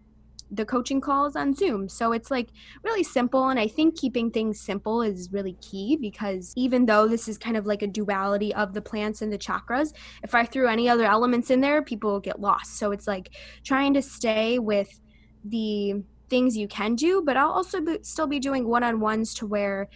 [0.50, 1.88] the coaching calls on Zoom.
[1.88, 2.48] So it's like
[2.82, 3.48] really simple.
[3.48, 7.56] And I think keeping things simple is really key because even though this is kind
[7.56, 11.04] of like a duality of the plants and the chakras, if I threw any other
[11.04, 12.78] elements in there, people will get lost.
[12.78, 13.30] So it's like
[13.62, 15.00] trying to stay with
[15.44, 19.34] the things you can do, but I'll also be, still be doing one on ones
[19.34, 19.88] to where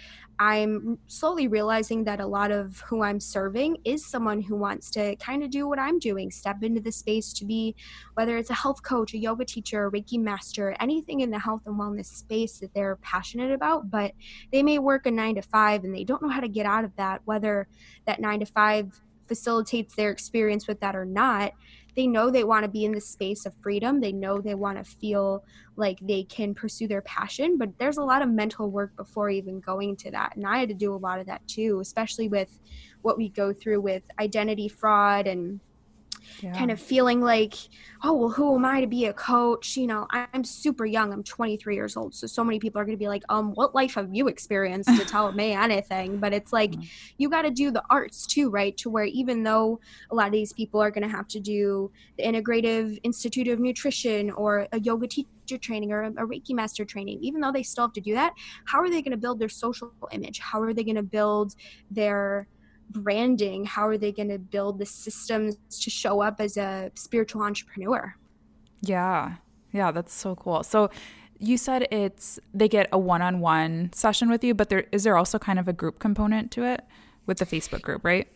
[0.42, 5.14] I'm slowly realizing that a lot of who I'm serving is someone who wants to
[5.16, 7.76] kind of do what I'm doing, step into the space to be,
[8.14, 11.62] whether it's a health coach, a yoga teacher, a Reiki master, anything in the health
[11.66, 14.14] and wellness space that they're passionate about, but
[14.50, 16.83] they may work a nine to five and they don't know how to get out
[16.83, 17.68] of that, whether
[18.07, 21.52] that nine to five facilitates their experience with that or not
[21.96, 24.00] they know they want to be in the space of freedom.
[24.00, 25.44] They know they want to feel
[25.76, 29.61] like they can pursue their passion but there's a lot of mental work before even
[29.61, 32.61] going to that and i had to do a lot of that too especially with
[33.02, 35.61] what we go through with identity fraud and
[36.40, 36.52] yeah.
[36.52, 37.54] kind of feeling like,
[38.02, 39.76] oh, well, who am I to be a coach?
[39.76, 41.12] You know, I'm super young.
[41.12, 42.14] I'm 23 years old.
[42.14, 44.88] So, so many people are going to be like, um, what life have you experienced
[44.88, 46.18] to tell me anything?
[46.18, 46.82] But it's like, mm-hmm.
[47.18, 48.76] you got to do the arts too, right?
[48.78, 49.80] To where even though
[50.11, 53.61] a lot of these people are going to have to do the Integrative Institute of
[53.61, 57.62] Nutrition or a yoga teacher training or a, a Reiki master training, even though they
[57.62, 58.32] still have to do that,
[58.64, 60.38] how are they going to build their social image?
[60.40, 61.54] How are they going to build
[61.90, 62.48] their
[62.92, 67.42] branding how are they going to build the systems to show up as a spiritual
[67.42, 68.14] entrepreneur?
[68.83, 69.37] Yeah.
[69.72, 70.62] Yeah that's so cool.
[70.62, 70.90] So
[71.38, 75.38] you said it's they get a one-on-one session with you but there is there also
[75.38, 76.87] kind of a group component to it
[77.26, 78.28] with the facebook group right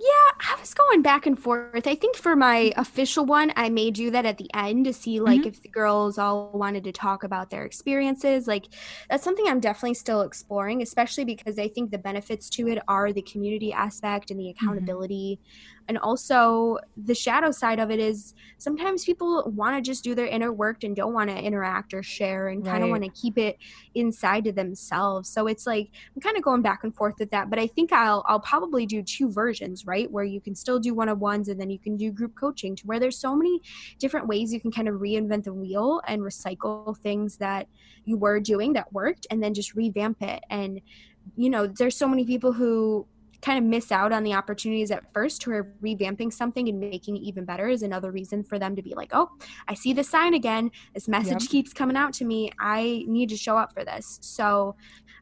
[0.00, 1.86] yeah, I was going back and forth.
[1.86, 5.20] I think for my official one, I may do that at the end to see
[5.20, 5.48] like mm-hmm.
[5.48, 8.46] if the girls all wanted to talk about their experiences.
[8.46, 8.64] Like
[9.10, 13.12] that's something I'm definitely still exploring, especially because I think the benefits to it are
[13.12, 14.64] the community aspect and the mm-hmm.
[14.64, 15.38] accountability.
[15.42, 20.14] Mm-hmm and also the shadow side of it is sometimes people want to just do
[20.14, 23.10] their inner work and don't want to interact or share and kind of want to
[23.10, 23.58] keep it
[23.96, 27.50] inside to themselves so it's like i'm kind of going back and forth with that
[27.50, 30.94] but i think i'll i'll probably do two versions right where you can still do
[30.94, 33.60] one-on-ones and then you can do group coaching to where there's so many
[33.98, 37.66] different ways you can kind of reinvent the wheel and recycle things that
[38.04, 40.42] you were doing that worked and then just revamp it.
[40.50, 40.80] And
[41.36, 43.06] you know there's so many people who
[43.42, 47.16] kind of miss out on the opportunities at first who are revamping something and making
[47.16, 49.30] it even better is another reason for them to be like, oh,
[49.68, 50.70] I see the sign again.
[50.94, 51.50] This message yep.
[51.50, 52.52] keeps coming out to me.
[52.60, 54.18] I need to show up for this.
[54.22, 54.76] So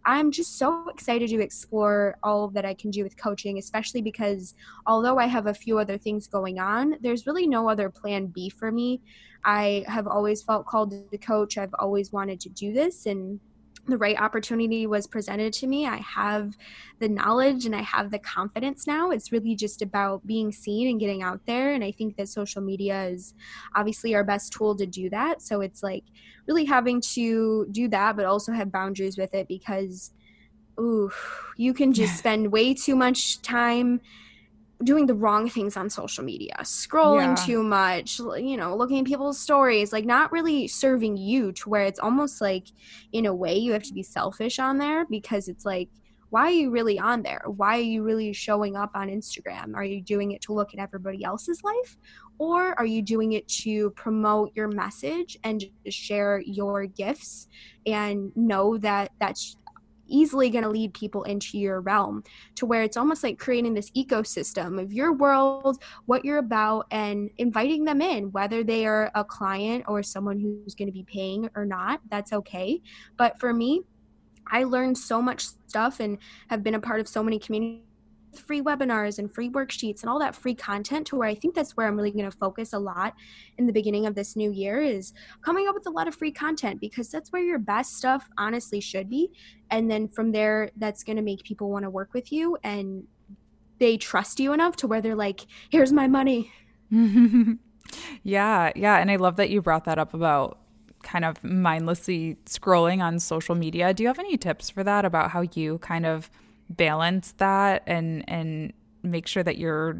[0.04, 4.54] I'm just so excited to explore all that I can do with coaching, especially because
[4.86, 8.48] although I have a few other things going on, there's really no other plan B
[8.48, 9.00] for me.
[9.44, 11.58] I have always felt called to coach.
[11.58, 13.38] I've always wanted to do this and
[13.88, 15.86] the right opportunity was presented to me.
[15.86, 16.56] I have
[16.98, 19.10] the knowledge and I have the confidence now.
[19.10, 21.72] It's really just about being seen and getting out there.
[21.72, 23.34] And I think that social media is
[23.74, 25.42] obviously our best tool to do that.
[25.42, 26.04] So it's like
[26.46, 30.12] really having to do that, but also have boundaries with it because,
[30.78, 31.10] ooh,
[31.56, 34.00] you can just spend way too much time
[34.84, 37.44] doing the wrong things on social media, scrolling yeah.
[37.46, 41.82] too much, you know, looking at people's stories, like not really serving you to where
[41.82, 42.68] it's almost like
[43.12, 45.88] in a way you have to be selfish on there because it's like
[46.30, 47.42] why are you really on there?
[47.46, 49.74] Why are you really showing up on Instagram?
[49.74, 51.96] Are you doing it to look at everybody else's life?
[52.38, 57.48] Or are you doing it to promote your message and share your gifts
[57.86, 59.56] and know that that's
[60.08, 62.24] easily going to lead people into your realm
[62.56, 67.30] to where it's almost like creating this ecosystem of your world, what you're about, and
[67.38, 71.48] inviting them in, whether they are a client or someone who's going to be paying
[71.54, 72.00] or not.
[72.10, 72.80] That's okay.
[73.16, 73.82] But for me,
[74.50, 76.18] I learned so much stuff and
[76.48, 77.84] have been a part of so many communities
[78.36, 81.76] free webinars and free worksheets and all that free content to where I think that's
[81.76, 83.14] where I'm really going to focus a lot
[83.56, 85.12] in the beginning of this new year is
[85.42, 88.80] coming up with a lot of free content because that's where your best stuff honestly
[88.80, 89.30] should be.
[89.70, 93.04] And then from there, that's going to make people want to work with you and
[93.78, 96.52] they trust you enough to where they're like, here's my money.
[98.22, 98.72] yeah.
[98.74, 98.98] Yeah.
[98.98, 100.58] And I love that you brought that up about
[101.02, 103.94] kind of mindlessly scrolling on social media.
[103.94, 106.30] Do you have any tips for that about how you kind of
[106.70, 109.96] balance that and and make sure that you're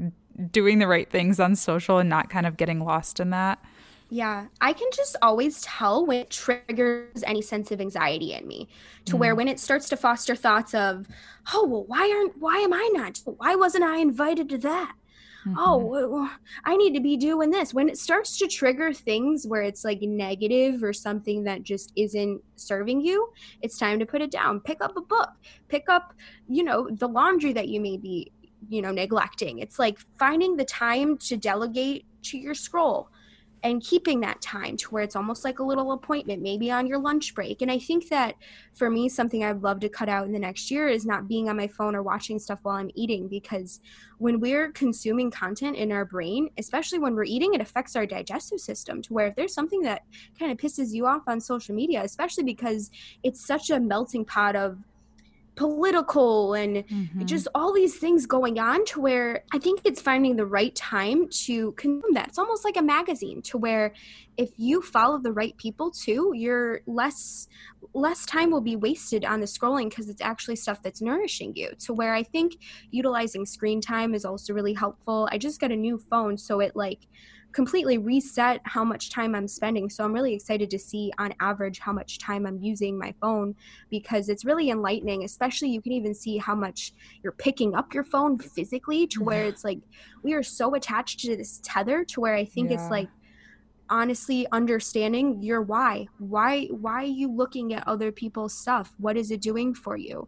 [0.50, 3.62] doing the right things on social and not kind of getting lost in that?
[4.11, 8.68] Yeah, I can just always tell when it triggers any sense of anxiety in me
[9.04, 9.18] to mm.
[9.18, 11.07] where when it starts to foster thoughts of,
[11.52, 13.20] oh, well, why aren't, why am I not?
[13.26, 14.94] Why wasn't I invited to that?
[15.46, 16.14] Oh, mm-hmm.
[16.14, 16.31] Oh,
[16.64, 17.72] I need to be doing this.
[17.72, 22.42] When it starts to trigger things where it's like negative or something that just isn't
[22.57, 24.61] serving you, it's time to put it down.
[24.61, 25.31] Pick up a book,
[25.68, 26.14] pick up,
[26.48, 28.33] you know, the laundry that you may be,
[28.68, 29.61] you know, neglecting.
[29.61, 33.11] It's like finding the time to delegate to your scroll
[33.62, 36.98] and keeping that time to where it's almost like a little appointment, maybe on your
[36.98, 37.62] lunch break.
[37.62, 38.36] And I think that
[38.74, 41.48] for me, something I'd love to cut out in the next year is not being
[41.48, 43.80] on my phone or watching stuff while I'm eating because
[44.18, 48.60] when we're consuming content in our brain, especially when we're eating, it affects our digestive
[48.60, 50.02] system to where if there's something that
[50.38, 52.90] kind of pisses you off on social media, especially because
[53.22, 54.78] it's such a melting pot of
[55.58, 57.24] political and mm-hmm.
[57.24, 61.28] just all these things going on to where I think it's finding the right time
[61.46, 62.28] to consume that.
[62.28, 63.92] It's almost like a magazine to where
[64.36, 67.48] if you follow the right people too, you're less
[67.92, 71.72] less time will be wasted on the scrolling because it's actually stuff that's nourishing you.
[71.80, 72.58] To where I think
[72.92, 75.28] utilizing screen time is also really helpful.
[75.32, 77.08] I just got a new phone so it like
[77.52, 79.88] completely reset how much time I'm spending.
[79.88, 83.54] So I'm really excited to see on average how much time I'm using my phone
[83.90, 88.04] because it's really enlightening, especially you can even see how much you're picking up your
[88.04, 89.80] phone physically to where it's like
[90.22, 92.80] we are so attached to this tether to where I think yeah.
[92.80, 93.08] it's like
[93.90, 99.31] honestly understanding your why why why are you looking at other people's stuff what is
[99.31, 100.27] it doing for you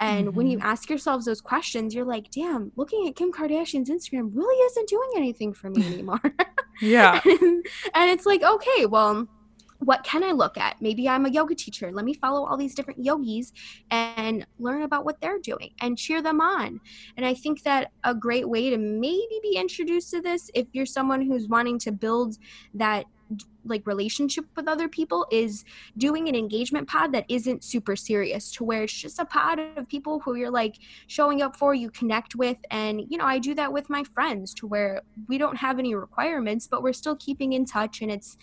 [0.00, 0.36] and mm-hmm.
[0.36, 0.66] when you mm-hmm.
[0.66, 5.10] ask yourselves those questions you're like damn looking at kim kardashian's instagram really isn't doing
[5.16, 6.20] anything for me anymore
[6.80, 9.26] yeah and, and it's like okay well
[9.80, 10.80] what can I look at?
[10.80, 11.90] Maybe I'm a yoga teacher.
[11.90, 13.52] Let me follow all these different yogis
[13.90, 16.80] and learn about what they're doing and cheer them on.
[17.16, 20.86] And I think that a great way to maybe be introduced to this, if you're
[20.86, 22.36] someone who's wanting to build
[22.74, 23.06] that
[23.64, 25.64] like relationship with other people is
[25.96, 29.88] doing an engagement pod that isn't super serious to where it's just a pod of
[29.88, 33.54] people who you're like showing up for you connect with and you know i do
[33.54, 37.52] that with my friends to where we don't have any requirements but we're still keeping
[37.52, 38.36] in touch and it's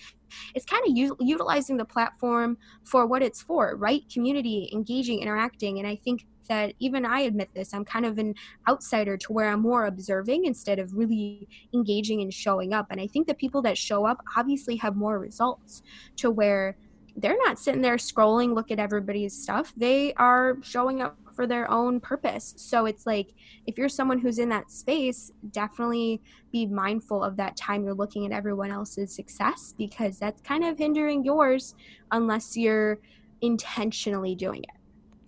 [0.56, 5.80] it's kind of u- utilizing the platform for what it's for right community engaging interacting
[5.80, 8.34] and i think that even I admit this, I'm kind of an
[8.68, 12.88] outsider to where I'm more observing instead of really engaging and showing up.
[12.90, 15.84] And I think the people that show up obviously have more results
[16.18, 16.78] to where
[17.16, 19.74] they're not sitting there scrolling, look at everybody's stuff.
[19.76, 22.56] They are showing up for their own purpose.
[22.58, 23.36] So it's like
[23.68, 26.20] if you're someone who's in that space, definitely
[26.52, 30.80] be mindful of that time you're looking at everyone else's success because that's kind of
[30.80, 31.76] hindering yours
[32.12, 32.98] unless you're
[33.42, 34.82] intentionally doing it.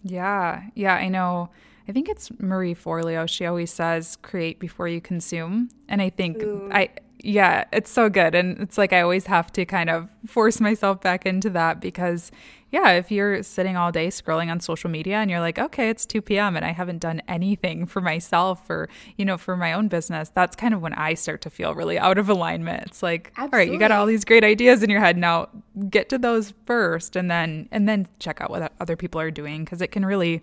[0.03, 0.63] Yeah.
[0.73, 0.95] Yeah.
[0.95, 1.51] I know.
[1.87, 3.29] I think it's Marie Forleo.
[3.29, 5.69] She always says, create before you consume.
[5.87, 6.69] And I think Ooh.
[6.71, 6.89] I,
[7.21, 8.33] yeah, it's so good.
[8.33, 12.31] And it's like I always have to kind of force myself back into that because,
[12.71, 16.05] yeah, if you're sitting all day scrolling on social media and you're like, okay, it's
[16.05, 16.55] 2 p.m.
[16.55, 20.55] and I haven't done anything for myself or, you know, for my own business, that's
[20.55, 22.83] kind of when I start to feel really out of alignment.
[22.87, 23.43] It's like, Absolutely.
[23.43, 25.17] all right, you got all these great ideas in your head.
[25.17, 25.49] Now
[25.89, 29.65] get to those first and then, and then check out what other people are doing
[29.65, 30.41] because it can really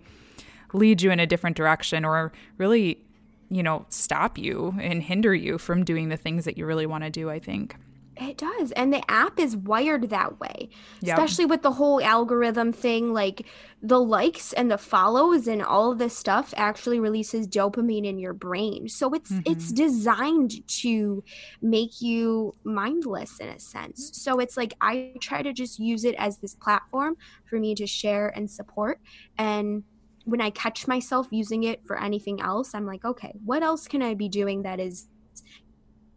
[0.73, 3.03] lead you in a different direction or really
[3.49, 7.03] you know, stop you and hinder you from doing the things that you really want
[7.03, 7.75] to do, I think.
[8.19, 8.71] It does.
[8.71, 10.69] And the app is wired that way,
[11.01, 11.17] yep.
[11.17, 13.13] especially with the whole algorithm thing.
[13.13, 13.45] Like
[13.81, 18.33] the likes and the follows and all of this stuff actually releases dopamine in your
[18.33, 18.89] brain.
[18.89, 19.51] So it's mm-hmm.
[19.51, 21.23] it's designed to
[21.61, 24.09] make you mindless in a sense.
[24.13, 27.85] So it's like I try to just use it as this platform for me to
[27.85, 28.99] share and support.
[29.37, 29.83] And
[30.27, 34.01] when I catch myself using it for anything else, I'm like, okay, what else can
[34.01, 35.07] I be doing that is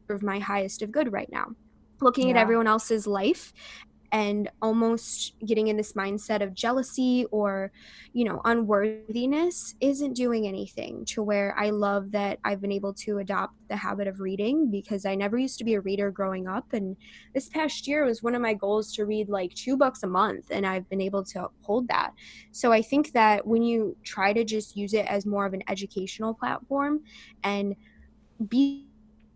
[0.09, 1.53] of my highest of good right now?
[2.01, 2.35] Looking yeah.
[2.35, 3.53] at everyone else's life
[4.13, 7.71] and almost getting in this mindset of jealousy or
[8.13, 13.19] you know unworthiness isn't doing anything to where i love that i've been able to
[13.19, 16.73] adopt the habit of reading because i never used to be a reader growing up.
[16.73, 16.97] And
[17.35, 20.47] this past year was one of my goals to read like two books a month
[20.51, 22.13] and i've been able to hold that.
[22.53, 25.63] So i think that when you try to just use it as more of an
[25.69, 27.01] educational platform
[27.45, 27.75] and
[28.49, 28.90] be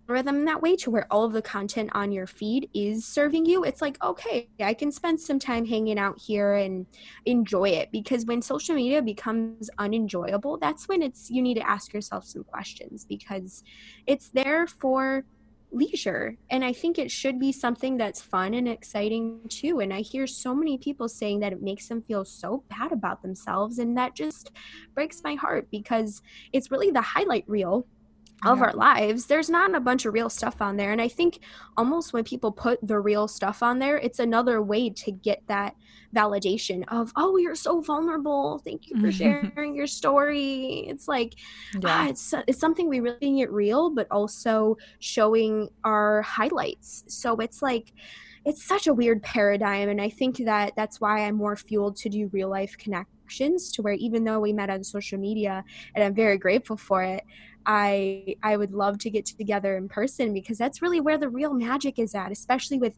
[0.06, 3.64] rhythm that way to where all of the content on your feed is serving you
[3.64, 6.86] it's like okay i can spend some time hanging out here and
[7.26, 7.90] enjoy it.
[7.92, 12.44] Because when social media becomes unenjoyable that's when it's you need to ask yourself some
[12.44, 13.62] questions because
[14.06, 15.24] it's there for
[15.72, 16.36] leisure.
[16.50, 19.80] And i think it should be something that's fun and exciting too.
[19.80, 23.22] And i hear so many people saying that it makes them feel so bad about
[23.22, 24.52] themselves and that just
[24.94, 27.86] breaks my heart because it's really the highlight reel
[28.44, 28.64] of yeah.
[28.64, 31.40] our lives there's not a bunch of real stuff on there and i think
[31.76, 35.74] almost when people put the real stuff on there it's another way to get that
[36.14, 41.34] validation of oh you're so vulnerable thank you for sharing your story it's like
[41.74, 41.80] yeah.
[41.84, 47.62] ah, it's, it's something we really get real but also showing our highlights so it's
[47.62, 47.92] like
[48.44, 52.08] it's such a weird paradigm and i think that that's why i'm more fueled to
[52.08, 55.64] do real life connections to where even though we met on social media
[55.94, 57.24] and i'm very grateful for it
[57.66, 61.54] I I would love to get together in person because that's really where the real
[61.54, 62.94] magic is at, especially with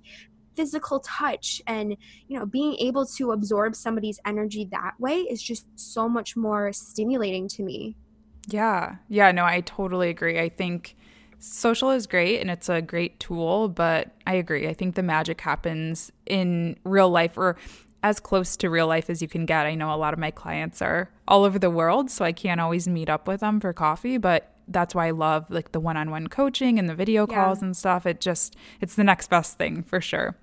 [0.57, 1.97] physical touch and
[2.29, 6.73] you know being able to absorb somebody's energy that way is just so much more
[6.73, 7.97] stimulating to me.
[8.49, 8.97] Yeah.
[9.09, 10.39] Yeah, no, I totally agree.
[10.39, 10.97] I think
[11.39, 14.69] social is great and it's a great tool, but I agree.
[14.69, 17.57] I think the magic happens in real life or
[18.03, 19.67] as close to real life as you can get.
[19.67, 22.61] I know a lot of my clients are all over the world, so I can't
[22.61, 26.29] always meet up with them for coffee, but that's why I love like the one-on-one
[26.29, 27.67] coaching and the video calls yeah.
[27.67, 28.07] and stuff.
[28.07, 30.37] It just it's the next best thing for sure.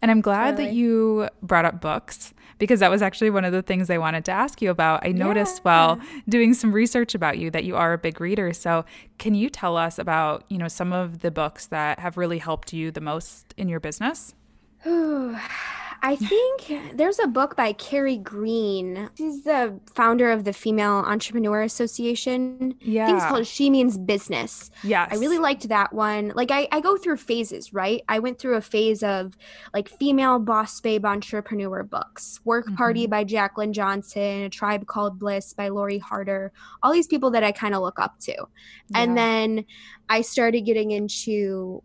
[0.00, 0.68] And I'm glad totally.
[0.68, 4.24] that you brought up books because that was actually one of the things I wanted
[4.26, 5.04] to ask you about.
[5.06, 5.62] I noticed yeah.
[5.62, 8.52] while doing some research about you that you are a big reader.
[8.52, 8.84] So,
[9.18, 12.72] can you tell us about, you know, some of the books that have really helped
[12.72, 14.34] you the most in your business?
[16.02, 19.10] I think there's a book by Carrie Green.
[19.16, 22.74] She's the founder of the Female Entrepreneur Association.
[22.80, 23.04] Yeah.
[23.04, 24.70] I think it's called She Means Business.
[24.82, 25.08] Yes.
[25.12, 26.32] I really liked that one.
[26.34, 28.02] Like I, I go through phases, right?
[28.08, 29.36] I went through a phase of
[29.74, 32.76] like female boss babe entrepreneur books, Work mm-hmm.
[32.76, 37.44] Party by Jaclyn Johnson, A Tribe Called Bliss by Lori Harder, all these people that
[37.44, 38.32] I kind of look up to.
[38.32, 38.46] Yeah.
[38.94, 39.64] And then
[40.08, 41.82] I started getting into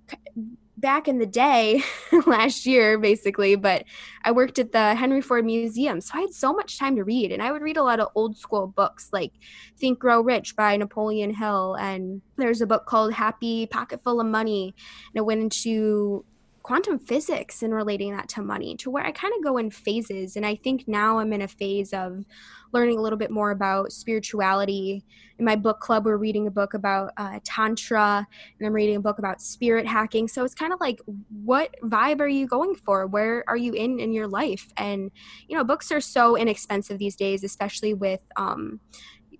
[0.83, 1.81] back in the day
[2.27, 3.85] last year basically but
[4.25, 7.31] i worked at the henry ford museum so i had so much time to read
[7.31, 9.31] and i would read a lot of old school books like
[9.77, 14.27] think grow rich by napoleon hill and there's a book called happy pocket full of
[14.27, 14.75] money
[15.07, 16.25] and it went into
[16.63, 20.37] quantum physics and relating that to money to where I kind of go in phases.
[20.37, 22.23] And I think now I'm in a phase of
[22.71, 25.03] learning a little bit more about spirituality.
[25.39, 28.25] In my book club, we're reading a book about uh, Tantra
[28.59, 30.29] and I'm reading a book about spirit hacking.
[30.29, 31.01] So it's kind of like,
[31.43, 33.07] what vibe are you going for?
[33.07, 34.71] Where are you in in your life?
[34.77, 35.11] And,
[35.47, 38.79] you know, books are so inexpensive these days, especially with, um,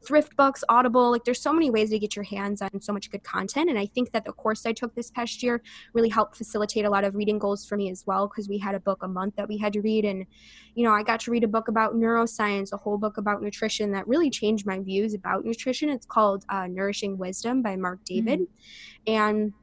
[0.06, 1.12] thrift books, Audible.
[1.12, 3.70] Like there's so many ways to get your hands on so much good content.
[3.70, 5.62] And I think that the course I took this past year
[5.94, 8.76] really helped facilitate a lot of reading goals for me as well because we had
[8.76, 10.06] a book a month that we had to read.
[10.06, 10.26] And,
[10.76, 13.92] you know, I got to read a book about neuroscience, a whole book about nutrition
[13.92, 15.90] that really changed my views about nutrition.
[15.90, 18.42] It's called uh, Nourishing Wisdom by Marc David.
[18.42, 19.14] Mm-hmm.
[19.14, 19.54] And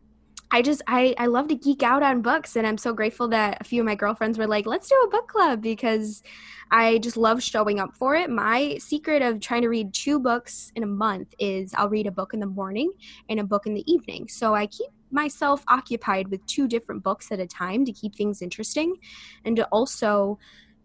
[0.53, 3.59] I just I I love to geek out on books and I'm so grateful that
[3.61, 6.23] a few of my girlfriends were like, "Let's do a book club" because
[6.71, 8.31] I just love showing up for it.
[8.31, 12.13] My secret of trying to read two books in a month is I'll read a
[12.13, 12.93] book in the morning
[13.29, 14.29] and a book in the evening.
[14.29, 18.43] So I keep myself occupied with two different books at a time to keep things
[18.43, 18.97] interesting
[19.45, 20.39] and to also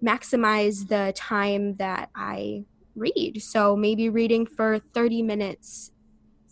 [0.04, 3.42] maximize the time that I read.
[3.42, 5.92] So maybe reading for 30 minutes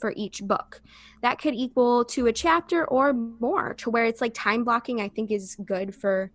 [0.04, 0.82] for each book.
[1.22, 5.08] That could equal to a chapter or more to where it's like time blocking i
[5.08, 6.30] think is good for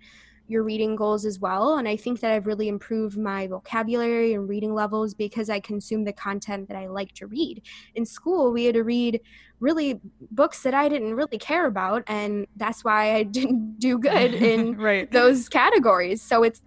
[0.46, 1.76] your reading goals as well.
[1.76, 6.04] And i think that i've really improved my vocabulary and reading levels because i consume
[6.04, 7.60] the content that i like to read.
[7.94, 9.20] In school we had to read
[9.60, 10.00] really
[10.30, 14.78] books that i didn't really care about and that's why i didn't do good in
[14.78, 15.12] right.
[15.12, 16.22] those categories.
[16.22, 16.62] So it's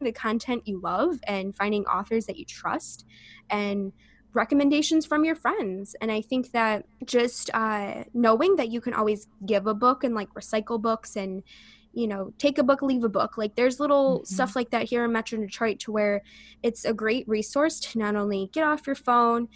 [0.00, 3.06] the content you love and finding authors that you trust
[3.50, 3.92] and
[4.34, 5.94] recommendations from your friends.
[6.00, 10.14] And I think that just uh, knowing that you can always give a book and
[10.14, 11.42] like recycle books and
[11.96, 13.38] you know, take a book, leave a book.
[13.38, 14.24] Like there's little mm-hmm.
[14.24, 16.22] stuff like that here in Metro Detroit to where
[16.62, 19.48] it's a great resource to not only get off your phone,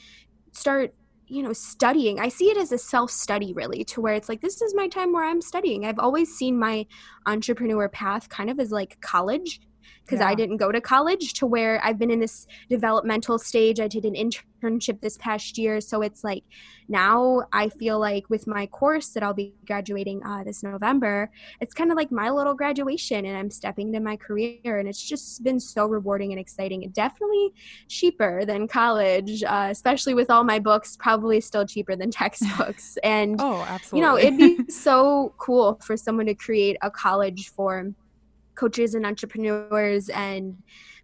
[0.53, 0.95] start
[1.31, 4.41] you know studying i see it as a self study really to where it's like
[4.41, 6.87] this is my time where i'm studying i've always seen my
[7.27, 9.61] entrepreneur path kind of as like college
[10.09, 10.29] because yeah.
[10.29, 13.79] I didn't go to college to where I've been in this developmental stage.
[13.79, 15.83] I did an internship this past year.
[15.83, 16.45] So it's like
[16.89, 21.31] now I feel like with my course that I'll be graduating uh, this November,
[21.61, 24.79] it's kind of like my little graduation and I'm stepping into my career.
[24.79, 27.53] And it's just been so rewarding and exciting and definitely
[27.89, 32.97] cheaper than college, uh, especially with all my books, probably still cheaper than textbooks.
[33.05, 33.99] And, oh, absolutely.
[33.99, 37.93] you know, it'd be so cool for someone to create a college for
[38.59, 40.57] coaches and entrepreneurs and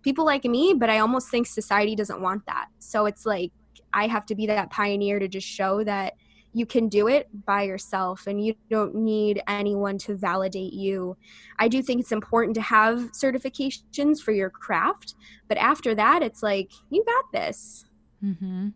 [0.03, 2.67] people like me, but I almost think society doesn't want that.
[2.79, 3.53] So it's like
[3.93, 6.15] I have to be that pioneer to just show that
[6.53, 11.17] you can do it by yourself and you don't need anyone to validate you.
[11.59, 15.15] I do think it's important to have certifications for your craft,
[15.49, 17.87] but after that, it's like, you got this.
[18.25, 18.69] Mm-hmm.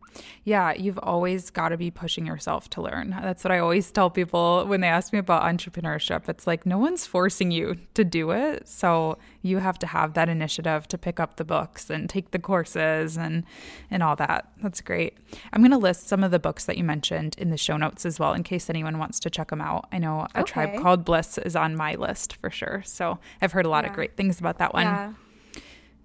[0.44, 3.10] Yeah, you've always got to be pushing yourself to learn.
[3.10, 6.28] That's what I always tell people when they ask me about entrepreneurship.
[6.28, 8.68] It's like no one's forcing you to do it.
[8.68, 12.38] So you have to have that initiative to pick up the books and take the
[12.38, 13.44] courses and
[13.90, 14.50] and all that.
[14.62, 15.16] That's great.
[15.52, 18.04] I'm going to list some of the books that you mentioned in the show notes
[18.04, 19.86] as well in case anyone wants to check them out.
[19.90, 20.42] I know A okay.
[20.42, 22.82] Tribe Called Bliss is on my list for sure.
[22.84, 23.90] So I've heard a lot yeah.
[23.90, 24.84] of great things about that one.
[24.84, 25.12] Yeah.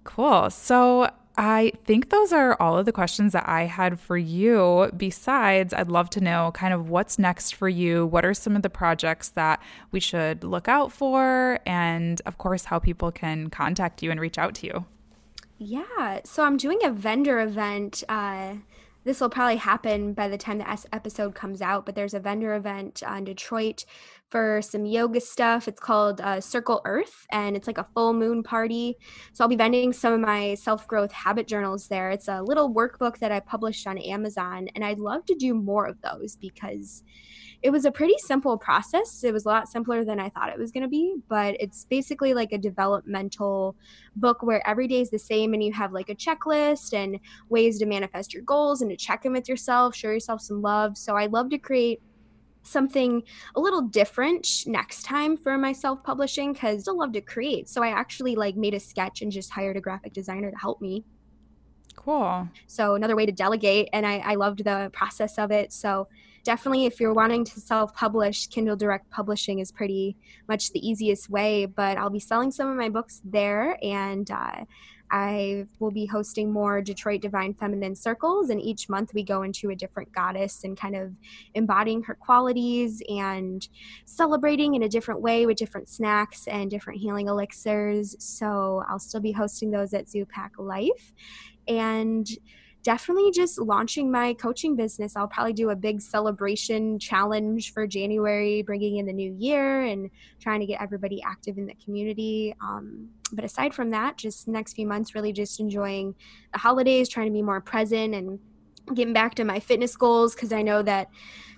[0.04, 0.50] Cool.
[0.50, 4.90] So I think those are all of the questions that I had for you.
[4.96, 8.06] Besides, I'd love to know kind of what's next for you.
[8.06, 9.60] What are some of the projects that
[9.90, 11.58] we should look out for?
[11.66, 14.84] And of course, how people can contact you and reach out to you.
[15.58, 16.20] Yeah.
[16.24, 18.04] So I'm doing a vendor event.
[18.08, 18.56] Uh,
[19.04, 22.54] this will probably happen by the time the episode comes out, but there's a vendor
[22.54, 23.84] event in Detroit
[24.30, 25.68] for some yoga stuff.
[25.68, 28.96] It's called uh, Circle Earth, and it's like a full moon party.
[29.32, 32.10] So I'll be vending some of my self growth habit journals there.
[32.10, 35.86] It's a little workbook that I published on Amazon, and I'd love to do more
[35.86, 37.02] of those because
[37.64, 39.24] it was a pretty simple process.
[39.24, 41.86] It was a lot simpler than I thought it was going to be, but it's
[41.86, 43.74] basically like a developmental
[44.16, 47.78] book where every day is the same and you have like a checklist and ways
[47.78, 50.98] to manifest your goals and to check in with yourself, show yourself some love.
[50.98, 52.02] So I love to create
[52.64, 53.22] something
[53.56, 57.70] a little different next time for my self-publishing because I still love to create.
[57.70, 60.82] So I actually like made a sketch and just hired a graphic designer to help
[60.82, 61.02] me.
[61.96, 62.46] Cool.
[62.66, 65.72] So another way to delegate and I, I loved the process of it.
[65.72, 66.08] So
[66.44, 70.16] definitely if you're wanting to self-publish, Kindle Direct Publishing is pretty
[70.48, 71.66] much the easiest way.
[71.66, 74.64] But I'll be selling some of my books there and uh,
[75.10, 79.70] I will be hosting more Detroit Divine Feminine Circles, and each month we go into
[79.70, 81.12] a different goddess and kind of
[81.54, 83.68] embodying her qualities and
[84.06, 88.16] celebrating in a different way with different snacks and different healing elixirs.
[88.18, 91.12] So I'll still be hosting those at Zoopak Life.
[91.68, 92.26] And
[92.84, 95.16] definitely just launching my coaching business.
[95.16, 100.10] I'll probably do a big celebration challenge for January, bringing in the new year and
[100.38, 102.54] trying to get everybody active in the community.
[102.60, 106.14] Um, but aside from that, just next few months, really just enjoying
[106.52, 108.38] the holidays, trying to be more present and
[108.92, 111.08] getting back to my fitness goals because I know that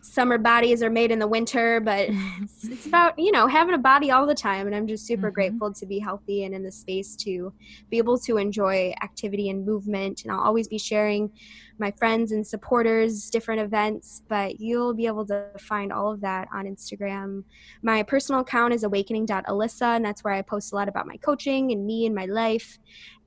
[0.02, 2.08] summer bodies are made in the winter, but
[2.40, 4.66] it's, it's, about, you know, having a body all the time.
[4.66, 5.34] And I'm just super mm-hmm.
[5.34, 7.52] grateful to be healthy and in the space to
[7.90, 10.22] be able to enjoy activity and movement.
[10.22, 11.30] And I'll always be sharing
[11.78, 16.48] my friends and supporters, different events, but you'll be able to find all of that
[16.52, 17.44] on Instagram.
[17.82, 21.72] My personal account is awakening.alyssa, and that's where I post a lot about my coaching
[21.72, 22.78] and me and my life.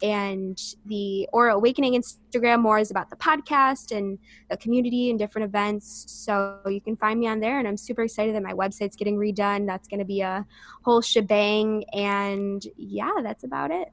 [0.02, 4.18] And the Aura Awakening Instagram more is about the podcast and
[4.50, 6.06] the community and different events.
[6.08, 9.18] So you can find me on there, and I'm super excited that my website's getting
[9.18, 9.68] redone.
[9.68, 10.46] That's going to be a
[10.84, 11.84] whole shebang.
[11.94, 13.90] And yeah, that's about it.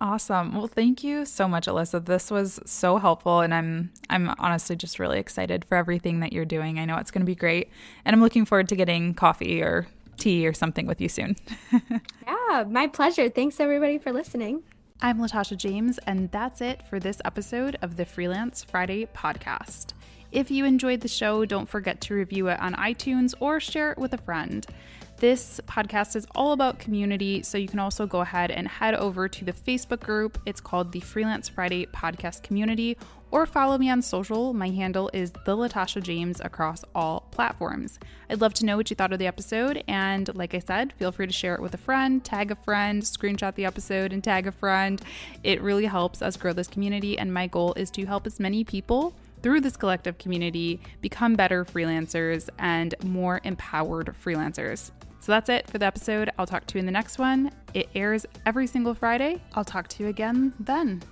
[0.00, 0.54] Awesome.
[0.54, 2.04] Well, thank you so much, Alyssa.
[2.04, 6.44] This was so helpful and I'm I'm honestly just really excited for everything that you're
[6.44, 6.78] doing.
[6.78, 7.70] I know it's going to be great
[8.04, 9.86] and I'm looking forward to getting coffee or
[10.16, 11.36] tea or something with you soon.
[12.26, 13.28] yeah, my pleasure.
[13.28, 14.62] Thanks everybody for listening.
[15.00, 19.92] I'm Latasha James and that's it for this episode of the Freelance Friday podcast.
[20.32, 23.98] If you enjoyed the show, don't forget to review it on iTunes or share it
[23.98, 24.66] with a friend.
[25.24, 29.26] This podcast is all about community, so you can also go ahead and head over
[29.26, 30.36] to the Facebook group.
[30.44, 32.98] It's called the Freelance Friday Podcast Community,
[33.30, 34.52] or follow me on social.
[34.52, 37.98] My handle is the Latasha James across all platforms.
[38.28, 41.10] I'd love to know what you thought of the episode, and like I said, feel
[41.10, 44.46] free to share it with a friend, tag a friend, screenshot the episode, and tag
[44.46, 45.00] a friend.
[45.42, 48.62] It really helps us grow this community, and my goal is to help as many
[48.62, 54.90] people through this collective community become better freelancers and more empowered freelancers.
[55.24, 56.28] So that's it for the episode.
[56.38, 57.50] I'll talk to you in the next one.
[57.72, 59.40] It airs every single Friday.
[59.54, 61.02] I'll talk to you again then.